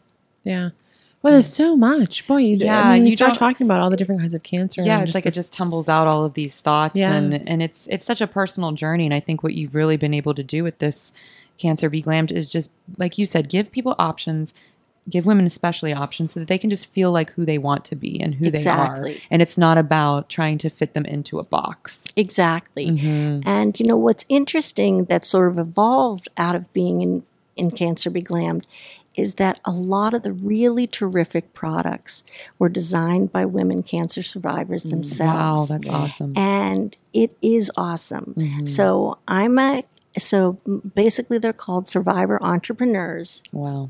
Yeah. 0.44 0.70
Well, 1.22 1.34
there's 1.34 1.54
so 1.54 1.76
much. 1.76 2.26
Boy, 2.28 2.38
you, 2.38 2.56
Yeah, 2.58 2.80
I 2.82 2.94
mean, 2.94 3.04
you 3.06 3.12
you 3.12 3.18
start 3.18 3.34
talking 3.34 3.68
about 3.68 3.80
all 3.82 3.90
the 3.90 3.98
different 3.98 4.22
kinds 4.22 4.34
of 4.34 4.42
cancer. 4.44 4.82
yeah 4.82 5.00
and 5.00 5.08
it's 5.08 5.14
like 5.16 5.26
this- 5.26 5.34
it 5.34 5.40
just 5.42 5.52
tumbles 5.54 5.90
out 5.90 6.08
all 6.08 6.24
of 6.26 6.34
these 6.34 6.60
thoughts 6.62 6.96
Yeah. 6.96 7.12
and 7.14 7.48
and 7.48 7.62
it's 7.62 7.88
it's 7.92 8.06
such 8.06 8.22
a 8.22 8.28
personal 8.28 8.72
journey 8.72 9.04
and 9.06 9.14
i 9.14 9.20
think 9.20 9.44
what 9.44 9.54
you've 9.54 9.76
really 9.76 9.98
been 9.98 10.14
able 10.14 10.34
to 10.34 10.44
do 10.44 10.64
with 10.64 10.80
this 10.80 11.12
cancer 11.58 11.90
be 11.90 12.02
glammed 12.02 12.32
is 12.32 12.48
just 12.48 12.70
like 12.98 13.18
you 13.18 13.26
said 13.26 13.50
give 13.50 13.70
people 13.72 13.96
options 14.00 14.54
give 15.10 15.26
women 15.26 15.46
especially 15.46 15.92
options 15.92 16.32
so 16.34 16.40
that 16.40 16.48
they 16.48 16.58
can 16.58 16.70
just 16.70 16.86
feel 16.88 17.12
like 17.12 17.32
who 17.32 17.44
they 17.44 17.58
want 17.58 17.84
to 17.84 17.96
be 17.96 18.20
and 18.22 18.36
who 18.36 18.50
they 18.52 18.64
are 18.66 19.10
and 19.32 19.42
it's 19.42 19.58
not 19.58 19.78
about 19.78 20.30
trying 20.30 20.58
to 20.58 20.70
fit 20.70 20.94
them 20.94 21.04
into 21.06 21.38
a 21.40 21.44
box 21.44 22.06
Exactly. 22.16 22.86
Mhm. 22.88 23.44
And 23.46 23.78
you 23.80 23.86
know 23.86 23.98
what's 23.98 24.24
interesting 24.30 25.06
that 25.06 25.26
sort 25.26 25.48
of 25.50 25.58
evolved 25.58 26.30
out 26.38 26.56
of 26.56 26.72
being 26.74 27.02
in, 27.02 27.24
in 27.58 27.72
Cancer 27.72 28.10
Be 28.10 28.22
Glammed 28.22 28.64
is 29.20 29.36
that 29.36 29.60
a 29.66 29.72
lot 29.72 30.14
of 30.14 30.24
the 30.24 30.34
really 30.34 30.88
terrific 30.88 31.54
products 31.54 32.24
were 32.58 32.70
designed 32.70 33.32
by 33.32 33.46
women 33.46 33.84
cancer 33.84 34.24
survivors 34.24 34.84
themselves. 34.84 35.70
wow 35.70 35.78
that's 35.78 35.90
awesome 35.90 36.34
and 36.38 36.98
it 37.14 37.36
is 37.42 37.72
awesome. 37.76 38.34
Mhm. 38.38 38.68
So 38.68 39.18
I'm 39.28 39.58
a 39.60 39.84
so 40.18 40.54
basically 40.96 41.38
they're 41.38 41.54
called 41.54 41.88
survivor 41.88 42.42
entrepreneurs 42.44 43.44
wow 43.54 43.90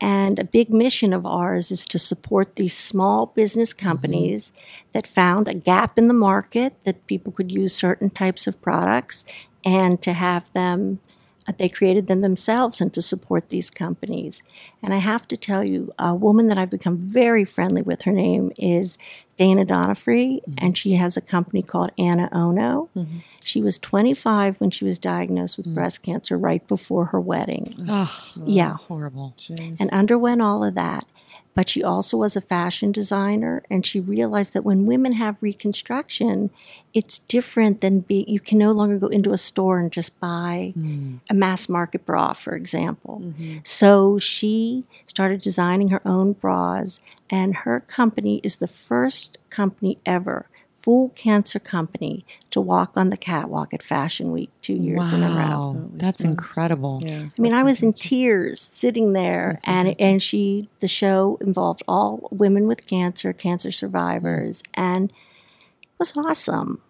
and 0.00 0.38
a 0.38 0.44
big 0.44 0.70
mission 0.70 1.12
of 1.12 1.26
ours 1.26 1.70
is 1.70 1.84
to 1.86 1.98
support 1.98 2.56
these 2.56 2.76
small 2.76 3.26
business 3.26 3.72
companies 3.74 4.50
that 4.92 5.06
found 5.06 5.46
a 5.46 5.54
gap 5.54 5.98
in 5.98 6.08
the 6.08 6.14
market 6.14 6.72
that 6.84 7.06
people 7.06 7.32
could 7.32 7.52
use 7.52 7.74
certain 7.74 8.08
types 8.08 8.46
of 8.46 8.60
products 8.62 9.24
and 9.64 10.00
to 10.00 10.14
have 10.14 10.50
them, 10.54 11.00
Uh, 11.46 11.52
they 11.56 11.68
created 11.68 12.06
them 12.06 12.20
themselves 12.20 12.80
and 12.80 12.92
to 12.92 13.02
support 13.02 13.48
these 13.48 13.70
companies. 13.70 14.42
And 14.82 14.92
I 14.92 14.98
have 14.98 15.26
to 15.28 15.36
tell 15.36 15.64
you, 15.64 15.92
a 15.98 16.14
woman 16.14 16.48
that 16.48 16.58
I've 16.58 16.70
become 16.70 16.98
very 16.98 17.44
friendly 17.44 17.82
with, 17.82 18.02
her 18.02 18.12
name 18.12 18.52
is 18.58 18.98
Dana 19.36 19.64
Donofree, 19.64 20.42
mm-hmm. 20.42 20.54
and 20.58 20.76
she 20.76 20.92
has 20.94 21.16
a 21.16 21.20
company 21.22 21.62
called 21.62 21.90
AnaOno. 21.96 22.90
Mm-hmm. 22.94 23.18
She 23.42 23.62
was 23.62 23.78
25 23.78 24.60
when 24.60 24.70
she 24.70 24.84
was 24.84 24.98
diagnosed 24.98 25.56
with 25.56 25.66
mm. 25.66 25.74
breast 25.74 26.02
cancer 26.02 26.36
right 26.36 26.66
before 26.68 27.06
her 27.06 27.20
wedding. 27.20 27.74
oh 27.88 28.22
Yeah 28.44 28.74
horrible 28.74 29.34
Jeez. 29.38 29.80
and 29.80 29.88
underwent 29.90 30.42
all 30.42 30.62
of 30.62 30.74
that. 30.74 31.06
But 31.54 31.68
she 31.68 31.82
also 31.82 32.16
was 32.16 32.36
a 32.36 32.40
fashion 32.40 32.92
designer, 32.92 33.62
and 33.68 33.84
she 33.84 33.98
realized 33.98 34.52
that 34.52 34.64
when 34.64 34.86
women 34.86 35.12
have 35.12 35.42
reconstruction, 35.42 36.50
it's 36.94 37.18
different 37.18 37.80
than 37.80 38.00
be. 38.00 38.24
You 38.28 38.40
can 38.40 38.58
no 38.58 38.70
longer 38.70 38.98
go 38.98 39.08
into 39.08 39.32
a 39.32 39.38
store 39.38 39.78
and 39.78 39.90
just 39.90 40.18
buy 40.20 40.72
mm. 40.76 41.18
a 41.28 41.34
mass 41.34 41.68
market 41.68 42.06
bra, 42.06 42.32
for 42.34 42.54
example. 42.54 43.20
Mm-hmm. 43.24 43.58
So 43.64 44.18
she 44.18 44.84
started 45.06 45.40
designing 45.40 45.88
her 45.88 46.02
own 46.06 46.34
bras, 46.34 47.00
and 47.28 47.56
her 47.56 47.80
company 47.80 48.40
is 48.44 48.56
the 48.56 48.66
first 48.66 49.38
company 49.50 49.98
ever, 50.06 50.46
full 50.80 51.10
cancer 51.10 51.58
company, 51.58 52.24
to 52.50 52.60
walk 52.60 52.96
on 52.96 53.10
the 53.10 53.16
catwalk 53.16 53.74
at 53.74 53.82
Fashion 53.82 54.32
Week 54.32 54.50
two 54.62 54.72
years 54.74 55.12
in 55.12 55.22
a 55.22 55.28
row. 55.28 55.88
that's 55.94 56.18
smokes. 56.18 56.44
incredible 56.44 57.02
yeah. 57.04 57.28
I 57.38 57.42
mean, 57.42 57.52
I 57.52 57.62
was 57.62 57.82
in 57.82 57.92
tears 57.92 58.60
sitting 58.60 59.12
there, 59.12 59.50
That's 59.52 59.64
and 59.66 59.86
fantastic. 59.88 60.06
and 60.06 60.22
she 60.22 60.68
the 60.80 60.88
show 60.88 61.38
involved 61.40 61.82
all 61.86 62.28
women 62.32 62.66
with 62.66 62.86
cancer, 62.86 63.32
cancer 63.32 63.70
survivors, 63.70 64.62
and 64.74 65.10
it 65.10 65.98
was 65.98 66.12
awesome. 66.16 66.80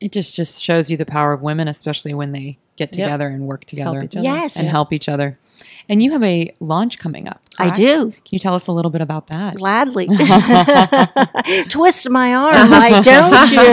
it 0.00 0.12
just 0.12 0.34
just 0.34 0.62
shows 0.62 0.90
you 0.90 0.96
the 0.96 1.06
power 1.06 1.32
of 1.32 1.40
women 1.42 1.66
especially 1.68 2.12
when 2.14 2.32
they 2.32 2.58
get 2.76 2.96
Yep. 2.96 3.06
together 3.06 3.28
and 3.28 3.46
work 3.46 3.64
together 3.64 4.02
each. 4.02 4.14
Yes, 4.14 4.56
and 4.56 4.66
help 4.68 4.92
each 4.92 5.08
other. 5.08 5.38
And 5.88 6.02
you 6.02 6.12
have 6.12 6.22
a 6.22 6.50
launch 6.60 6.98
coming 6.98 7.28
up. 7.28 7.40
I 7.58 7.74
do. 7.74 8.10
Can 8.12 8.22
you 8.30 8.38
tell 8.38 8.54
us 8.54 8.66
a 8.66 8.72
little 8.72 8.90
bit 8.90 9.00
about 9.00 9.26
that? 9.26 9.56
gladly. 9.56 10.06
Twist 11.68 12.08
my 12.08 12.34
arm, 12.34 12.70
why 12.70 13.02
don't 13.02 13.50
you? 13.50 13.64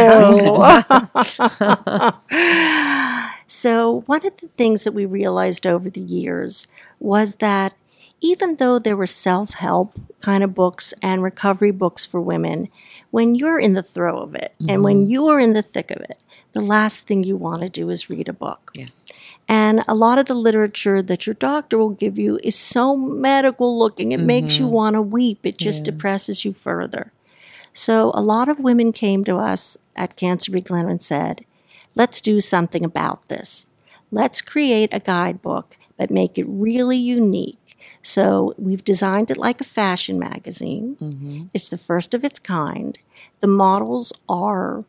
so, 3.47 4.03
one 4.05 4.25
of 4.25 4.37
the 4.37 4.47
things 4.47 4.83
that 4.83 4.93
we 4.93 5.05
realized 5.05 5.65
over 5.65 5.89
the 5.89 6.01
years 6.01 6.67
was 6.99 7.35
that 7.35 7.73
even 8.19 8.55
though 8.55 8.79
there 8.79 8.97
were 8.97 9.07
self 9.07 9.53
help 9.53 9.93
kind 10.21 10.43
of 10.43 10.53
books 10.53 10.93
and 11.01 11.23
recovery 11.23 11.71
books 11.71 12.05
for 12.05 12.19
women, 12.19 12.67
when 13.11 13.35
you're 13.35 13.59
in 13.59 13.73
the 13.73 13.83
throe 13.83 14.19
of 14.19 14.35
it 14.35 14.53
and 14.67 14.83
when 14.83 15.03
mm-hmm. 15.03 15.11
you're 15.11 15.39
in 15.39 15.53
the 15.53 15.61
thick 15.61 15.91
of 15.91 16.01
it, 16.01 16.19
the 16.53 16.61
last 16.61 17.07
thing 17.07 17.23
you 17.23 17.37
want 17.37 17.61
to 17.61 17.69
do 17.69 17.89
is 17.89 18.09
read 18.09 18.27
a 18.27 18.33
book. 18.33 18.71
Yeah. 18.73 18.87
And 19.47 19.83
a 19.87 19.95
lot 19.95 20.17
of 20.19 20.25
the 20.25 20.33
literature 20.33 21.01
that 21.01 21.25
your 21.25 21.33
doctor 21.33 21.77
will 21.77 21.91
give 21.91 22.19
you 22.19 22.37
is 22.43 22.55
so 22.55 22.97
medical 22.97 23.77
looking, 23.79 24.11
it 24.11 24.19
makes 24.19 24.59
you 24.59 24.67
want 24.67 24.95
to 24.95 25.01
weep. 25.01 25.45
It 25.45 25.57
just 25.57 25.79
Yeah. 25.79 25.91
depresses 25.91 26.43
you 26.43 26.51
further. 26.51 27.13
So 27.73 28.11
a 28.13 28.21
lot 28.21 28.49
of 28.49 28.59
women 28.59 28.91
came 28.91 29.23
to 29.25 29.37
us 29.37 29.77
at 29.95 30.15
Cancer 30.17 30.51
Glen 30.59 30.89
and 30.89 31.01
said, 31.01 31.45
let's 31.95 32.19
do 32.19 32.41
something 32.41 32.83
about 32.83 33.25
this. 33.29 33.67
Let's 34.11 34.41
create 34.41 34.93
a 34.93 34.99
guidebook, 34.99 35.77
but 35.97 36.11
make 36.11 36.37
it 36.37 36.45
really 36.47 36.97
unique. 36.97 37.77
So 38.01 38.53
we've 38.57 38.83
designed 38.83 39.31
it 39.31 39.37
like 39.37 39.61
a 39.61 39.65
fashion 39.65 40.19
magazine. 40.19 40.97
Mm-hmm. 40.99 41.43
It's 41.53 41.69
the 41.69 41.77
first 41.77 42.13
of 42.13 42.23
its 42.23 42.39
kind. 42.39 42.97
The 43.39 43.47
models 43.47 44.11
are 44.27 44.83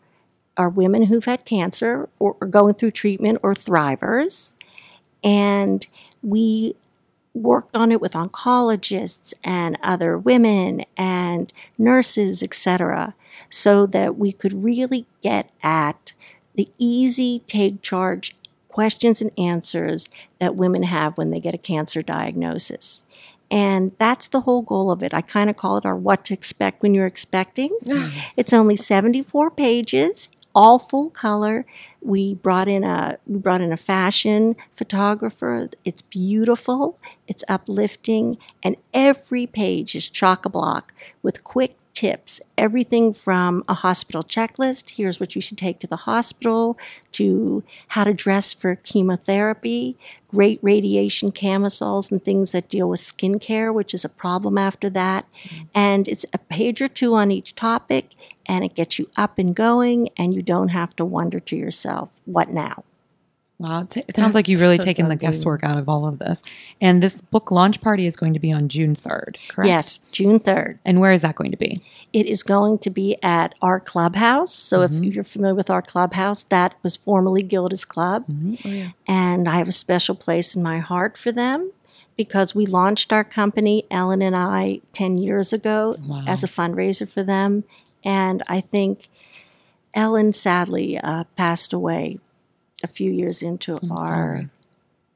are 0.59 0.69
women 0.69 1.05
who've 1.05 1.25
had 1.25 1.45
cancer 1.45 2.09
or 2.19 2.37
are 2.43 2.49
going 2.49 2.75
through 2.75 2.91
treatment 2.91 3.39
or 3.43 3.55
thrivers. 3.55 4.57
And 5.25 5.87
we 6.23 6.75
worked 7.33 7.77
on 7.77 7.93
it 7.93 8.01
with 8.01 8.13
oncologists 8.13 9.33
and 9.45 9.79
other 9.83 10.19
women 10.19 10.85
and 10.97 11.53
nurses, 11.79 12.43
etc., 12.43 13.15
so 13.49 13.87
that 13.87 14.19
we 14.19 14.33
could 14.33 14.65
really 14.65 15.07
get 15.23 15.51
at 15.63 16.13
the 16.55 16.69
easy 16.77 17.39
take 17.47 17.81
charge 17.81 18.35
questions 18.69 19.23
and 19.23 19.31
answers 19.39 20.09
that 20.39 20.57
women 20.57 20.83
have 20.83 21.17
when 21.17 21.31
they 21.31 21.41
get 21.41 21.55
a 21.55 21.59
cancer 21.59 22.03
diagnosis. 22.03 23.05
And 23.51 23.93
that's 23.99 24.29
the 24.29 24.43
whole 24.43 24.63
goal 24.63 24.91
of 24.91 25.03
it. 25.03 25.15
I 25.15 25.23
kind 25.23 25.49
of 25.49 25.57
call 25.57 25.79
it 25.79 25.87
our 25.87 25.97
what 25.97 26.25
to 26.27 26.35
expect 26.35 26.83
when 26.83 26.95
you're 26.95 27.07
expecting. 27.07 27.77
Mm. 27.85 28.13
It's 28.37 28.53
only 28.53 28.77
74 28.77 29.51
pages, 29.53 30.29
all 30.59 30.81
full 30.81 31.09
color. 31.09 31.65
We 32.03 32.35
brought 32.35 32.67
in 32.67 32.83
a 32.83 33.19
we 33.29 33.39
brought 33.39 33.61
in 33.61 33.73
a 33.73 33.77
fashion 33.77 34.57
photographer. 34.73 35.69
It's 35.85 36.03
beautiful, 36.03 36.99
it's 37.29 37.45
uplifting, 37.49 38.39
and 38.61 38.75
every 38.93 39.47
page 39.47 39.95
is 39.95 40.11
chock 40.11 40.45
a 40.45 40.49
block 40.49 40.93
with 41.23 41.45
quick 41.45 41.77
tips. 41.95 42.41
Everything 42.57 43.13
from 43.13 43.63
a 43.69 43.75
hospital 43.75 44.23
checklist, 44.23 44.91
here's 44.91 45.21
what 45.21 45.35
you 45.37 45.41
should 45.41 45.59
take 45.59 45.79
to 45.81 45.87
the 45.87 46.05
hospital, 46.11 46.77
to 47.13 47.63
how 47.89 48.05
to 48.05 48.13
dress 48.15 48.53
for 48.53 48.77
chemotherapy, 48.77 49.97
great 50.29 50.61
radiation 50.63 51.33
camisoles 51.33 52.11
and 52.11 52.25
things 52.25 52.53
that 52.53 52.69
deal 52.69 52.89
with 52.89 53.01
skincare, 53.01 53.73
which 53.75 53.95
is 53.95 54.05
a 54.05 54.09
problem 54.09 54.59
after 54.59 54.91
that. 54.91 55.25
Mm. 55.45 55.67
And 55.75 56.09
it's 56.09 56.27
a 56.33 56.39
page 56.39 56.81
or 56.83 56.89
two 56.89 57.15
on 57.15 57.31
each 57.31 57.55
topic, 57.55 58.11
and 58.49 58.65
it 58.65 58.75
gets 58.75 58.99
you 58.99 59.09
up 59.17 59.39
and 59.39 59.55
going, 59.55 60.09
and 60.17 60.35
you 60.35 60.43
don't 60.43 60.69
have 60.69 60.97
to 60.97 61.05
wonder 61.05 61.39
to 61.39 61.57
yourself, 61.57 62.11
what 62.25 62.51
now? 62.51 62.83
Wow, 63.59 63.81
it, 63.81 63.97
it 64.09 64.17
sounds 64.17 64.37
like 64.37 64.47
you've 64.47 64.61
really 64.61 64.77
That's 64.77 64.85
taken 64.85 65.09
the 65.09 65.17
guesswork 65.17 65.65
out 65.65 65.77
of 65.79 65.89
all 65.89 66.07
of 66.07 66.21
this. 66.21 66.43
And 66.81 67.03
this 67.03 67.21
book 67.21 67.51
launch 67.51 67.81
party 67.81 68.07
is 68.07 68.17
going 68.17 68.33
to 68.35 68.39
be 68.39 68.53
on 68.53 68.69
June 68.69 68.95
3rd, 68.95 69.37
correct? 69.49 69.67
Yes, 69.67 69.99
June 70.13 70.39
3rd. 70.39 70.79
And 70.85 71.01
where 71.01 71.11
is 71.11 71.23
that 71.23 71.35
going 71.35 71.51
to 71.51 71.57
be? 71.57 71.83
It 72.13 72.27
is 72.27 72.45
going 72.45 72.79
to 72.79 72.91
be 72.91 73.17
at 73.21 73.57
our 73.61 73.81
clubhouse. 73.81 74.55
So 74.55 74.83
if 74.83 74.93
mm-hmm. 74.93 75.05
you're 75.05 75.25
familiar 75.25 75.57
with 75.57 75.71
our 75.71 75.83
clubhouse, 75.83 76.45
that 76.45 76.75
was 76.85 76.97
formerly 76.97 77.43
Gilda's 77.43 77.85
Club. 77.85 78.27
Mm-hmm. 78.29 78.69
Oh, 78.69 78.71
yeah. 78.71 78.91
And 79.09 79.49
I 79.49 79.59
have 79.59 79.69
a 79.69 79.73
special 79.73 80.15
place 80.15 80.55
in 80.55 80.63
my 80.63 80.79
heart 80.79 81.19
for 81.19 81.33
them 81.33 81.73
because 82.17 82.55
we 82.55 82.65
launched 82.65 83.13
our 83.13 83.25
company, 83.25 83.87
Ellen 83.91 84.23
and 84.23 84.37
I, 84.37 84.83
10 84.93 85.19
years 85.19 85.53
ago 85.53 85.97
Wow. 86.07 86.25
as 86.27 86.45
a 86.45 86.49
fundraiser 86.49 87.09
for 87.09 87.25
them. 87.25 87.65
And 88.05 88.43
I 88.47 88.61
think 88.61 89.09
Ellen 89.95 90.33
sadly 90.33 90.99
uh, 90.99 91.25
passed 91.37 91.73
away 91.73 92.19
a 92.83 92.87
few 92.89 93.11
years 93.11 93.43
into 93.43 93.77
I'm 93.83 93.93
our 93.93 93.99
sorry. 94.09 94.49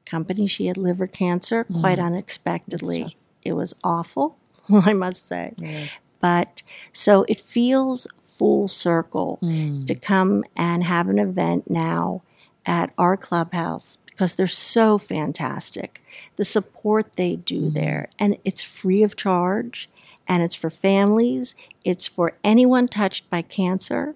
company. 0.05 0.47
She 0.47 0.65
had 0.67 0.77
liver 0.77 1.07
cancer 1.07 1.63
Mm, 1.65 1.79
quite 1.79 1.99
unexpectedly. 1.99 3.15
It 3.43 3.53
was 3.53 3.73
awful, 3.83 4.37
I 4.69 4.93
must 4.93 5.27
say. 5.27 5.53
Yeah. 5.57 5.85
But 6.19 6.63
so 6.91 7.25
it 7.27 7.39
feels 7.39 8.07
full 8.21 8.67
circle 8.67 9.37
Mm. 9.41 9.85
to 9.87 9.95
come 9.95 10.43
and 10.57 10.83
have 10.83 11.07
an 11.07 11.19
event 11.19 11.69
now 11.69 12.21
at 12.65 12.91
our 12.97 13.15
clubhouse 13.17 13.97
because 14.05 14.35
they're 14.35 14.47
so 14.47 14.97
fantastic. 14.97 16.01
The 16.35 16.45
support 16.45 17.13
they 17.15 17.35
do 17.35 17.69
there, 17.69 18.09
and 18.19 18.37
it's 18.45 18.61
free 18.63 19.03
of 19.03 19.15
charge, 19.15 19.89
and 20.27 20.43
it's 20.43 20.55
for 20.55 20.69
families, 20.69 21.55
it's 21.83 22.07
for 22.07 22.33
anyone 22.43 22.87
touched 22.87 23.29
by 23.29 23.41
cancer, 23.41 24.15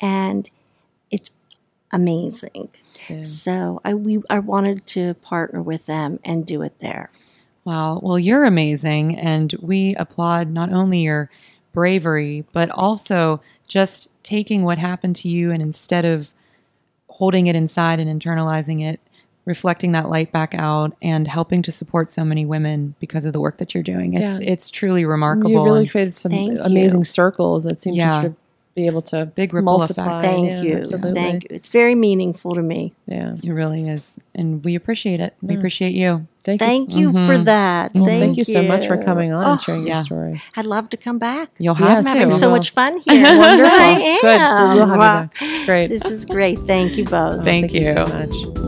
and 0.00 0.48
it's 1.10 1.30
amazing. 1.92 2.68
Yeah. 3.08 3.22
So 3.22 3.80
I 3.84 3.94
we 3.94 4.22
I 4.28 4.38
wanted 4.38 4.86
to 4.88 5.14
partner 5.14 5.62
with 5.62 5.86
them 5.86 6.20
and 6.24 6.46
do 6.46 6.62
it 6.62 6.78
there. 6.80 7.10
Wow. 7.64 8.00
Well, 8.02 8.18
you're 8.18 8.44
amazing. 8.44 9.18
And 9.18 9.54
we 9.60 9.94
applaud 9.96 10.48
not 10.48 10.72
only 10.72 11.00
your 11.00 11.30
bravery, 11.74 12.44
but 12.52 12.70
also 12.70 13.42
just 13.66 14.08
taking 14.22 14.62
what 14.64 14.78
happened 14.78 15.16
to 15.16 15.28
you 15.28 15.50
and 15.50 15.60
instead 15.60 16.04
of 16.04 16.30
holding 17.08 17.46
it 17.46 17.54
inside 17.54 18.00
and 18.00 18.08
internalizing 18.08 18.82
it, 18.82 19.00
reflecting 19.48 19.92
that 19.92 20.08
light 20.08 20.30
back 20.30 20.54
out 20.54 20.94
and 21.02 21.26
helping 21.26 21.62
to 21.62 21.72
support 21.72 22.10
so 22.10 22.24
many 22.24 22.46
women 22.46 22.94
because 23.00 23.24
of 23.24 23.32
the 23.32 23.40
work 23.40 23.58
that 23.58 23.74
you're 23.74 23.82
doing. 23.82 24.14
It's 24.14 24.38
Yeah. 24.40 24.48
it's 24.52 24.70
truly 24.70 25.04
remarkable. 25.04 25.50
You 25.50 25.64
really 25.64 25.80
and 25.80 25.90
created 25.90 26.14
some 26.14 26.32
amazing 26.32 27.00
you. 27.00 27.04
circles 27.04 27.64
that 27.64 27.80
seem 27.82 27.94
Yeah. 27.94 28.06
to 28.06 28.12
sort 28.12 28.24
of 28.26 28.34
be 28.74 28.86
able 28.86 29.02
to 29.02 29.26
Big 29.26 29.52
ripple 29.52 29.76
multiply. 29.78 30.20
effect. 30.20 30.24
Thank 30.24 30.46
Yeah, 30.58 30.62
you. 30.62 30.76
absolutely. 30.76 31.12
Thank 31.14 31.42
you. 31.44 31.48
It's 31.50 31.68
very 31.68 31.96
meaningful 31.96 32.52
to 32.52 32.62
me. 32.62 32.92
Yeah. 33.08 33.34
it 33.42 33.50
really 33.50 33.88
is. 33.88 34.16
And 34.36 34.62
we 34.62 34.76
appreciate 34.76 35.18
it. 35.20 35.34
We 35.42 35.54
Yeah. 35.54 35.58
appreciate 35.58 35.94
you. 35.94 36.26
Thank, 36.44 36.60
Thank 36.60 36.94
you. 36.94 37.08
you 37.08 37.12
for 37.12 37.18
mm-hmm. 37.34 37.44
that. 37.44 37.92
Well, 37.94 38.04
thank, 38.04 38.20
thank 38.22 38.36
you 38.38 38.44
so 38.44 38.62
much 38.62 38.86
for 38.86 38.96
coming 38.96 39.32
on 39.32 39.42
and 39.44 39.52
Oh, 39.54 39.62
sharing 39.62 39.84
yeah. 39.86 39.96
your 39.96 40.04
story. 40.04 40.42
I'd 40.56 40.64
love 40.64 40.88
to 40.90 40.96
come 40.96 41.18
back. 41.18 41.50
You'll 41.58 41.74
Yes, 41.74 41.88
have 41.88 41.98
I'm 41.98 42.04
to. 42.04 42.08
having 42.10 42.30
so 42.30 42.46
will. 42.48 42.56
much 42.56 42.70
fun 42.70 42.98
here. 43.06 43.22
Wonderful. 43.36 43.72
I 43.78 44.18
Good. 44.22 44.22
We 44.22 44.28
will 44.28 44.38
have 44.38 44.76
you 44.76 44.98
Wow. 44.98 44.98
back. 45.40 45.66
Great. 45.66 45.88
This 45.88 46.04
is 46.04 46.24
great. 46.24 46.58
Thank 46.60 46.96
you 46.96 47.04
both. 47.04 47.34
Oh, 47.40 47.42
thank 47.42 47.72
you 47.74 47.82
so 47.82 48.06
much. 48.06 48.67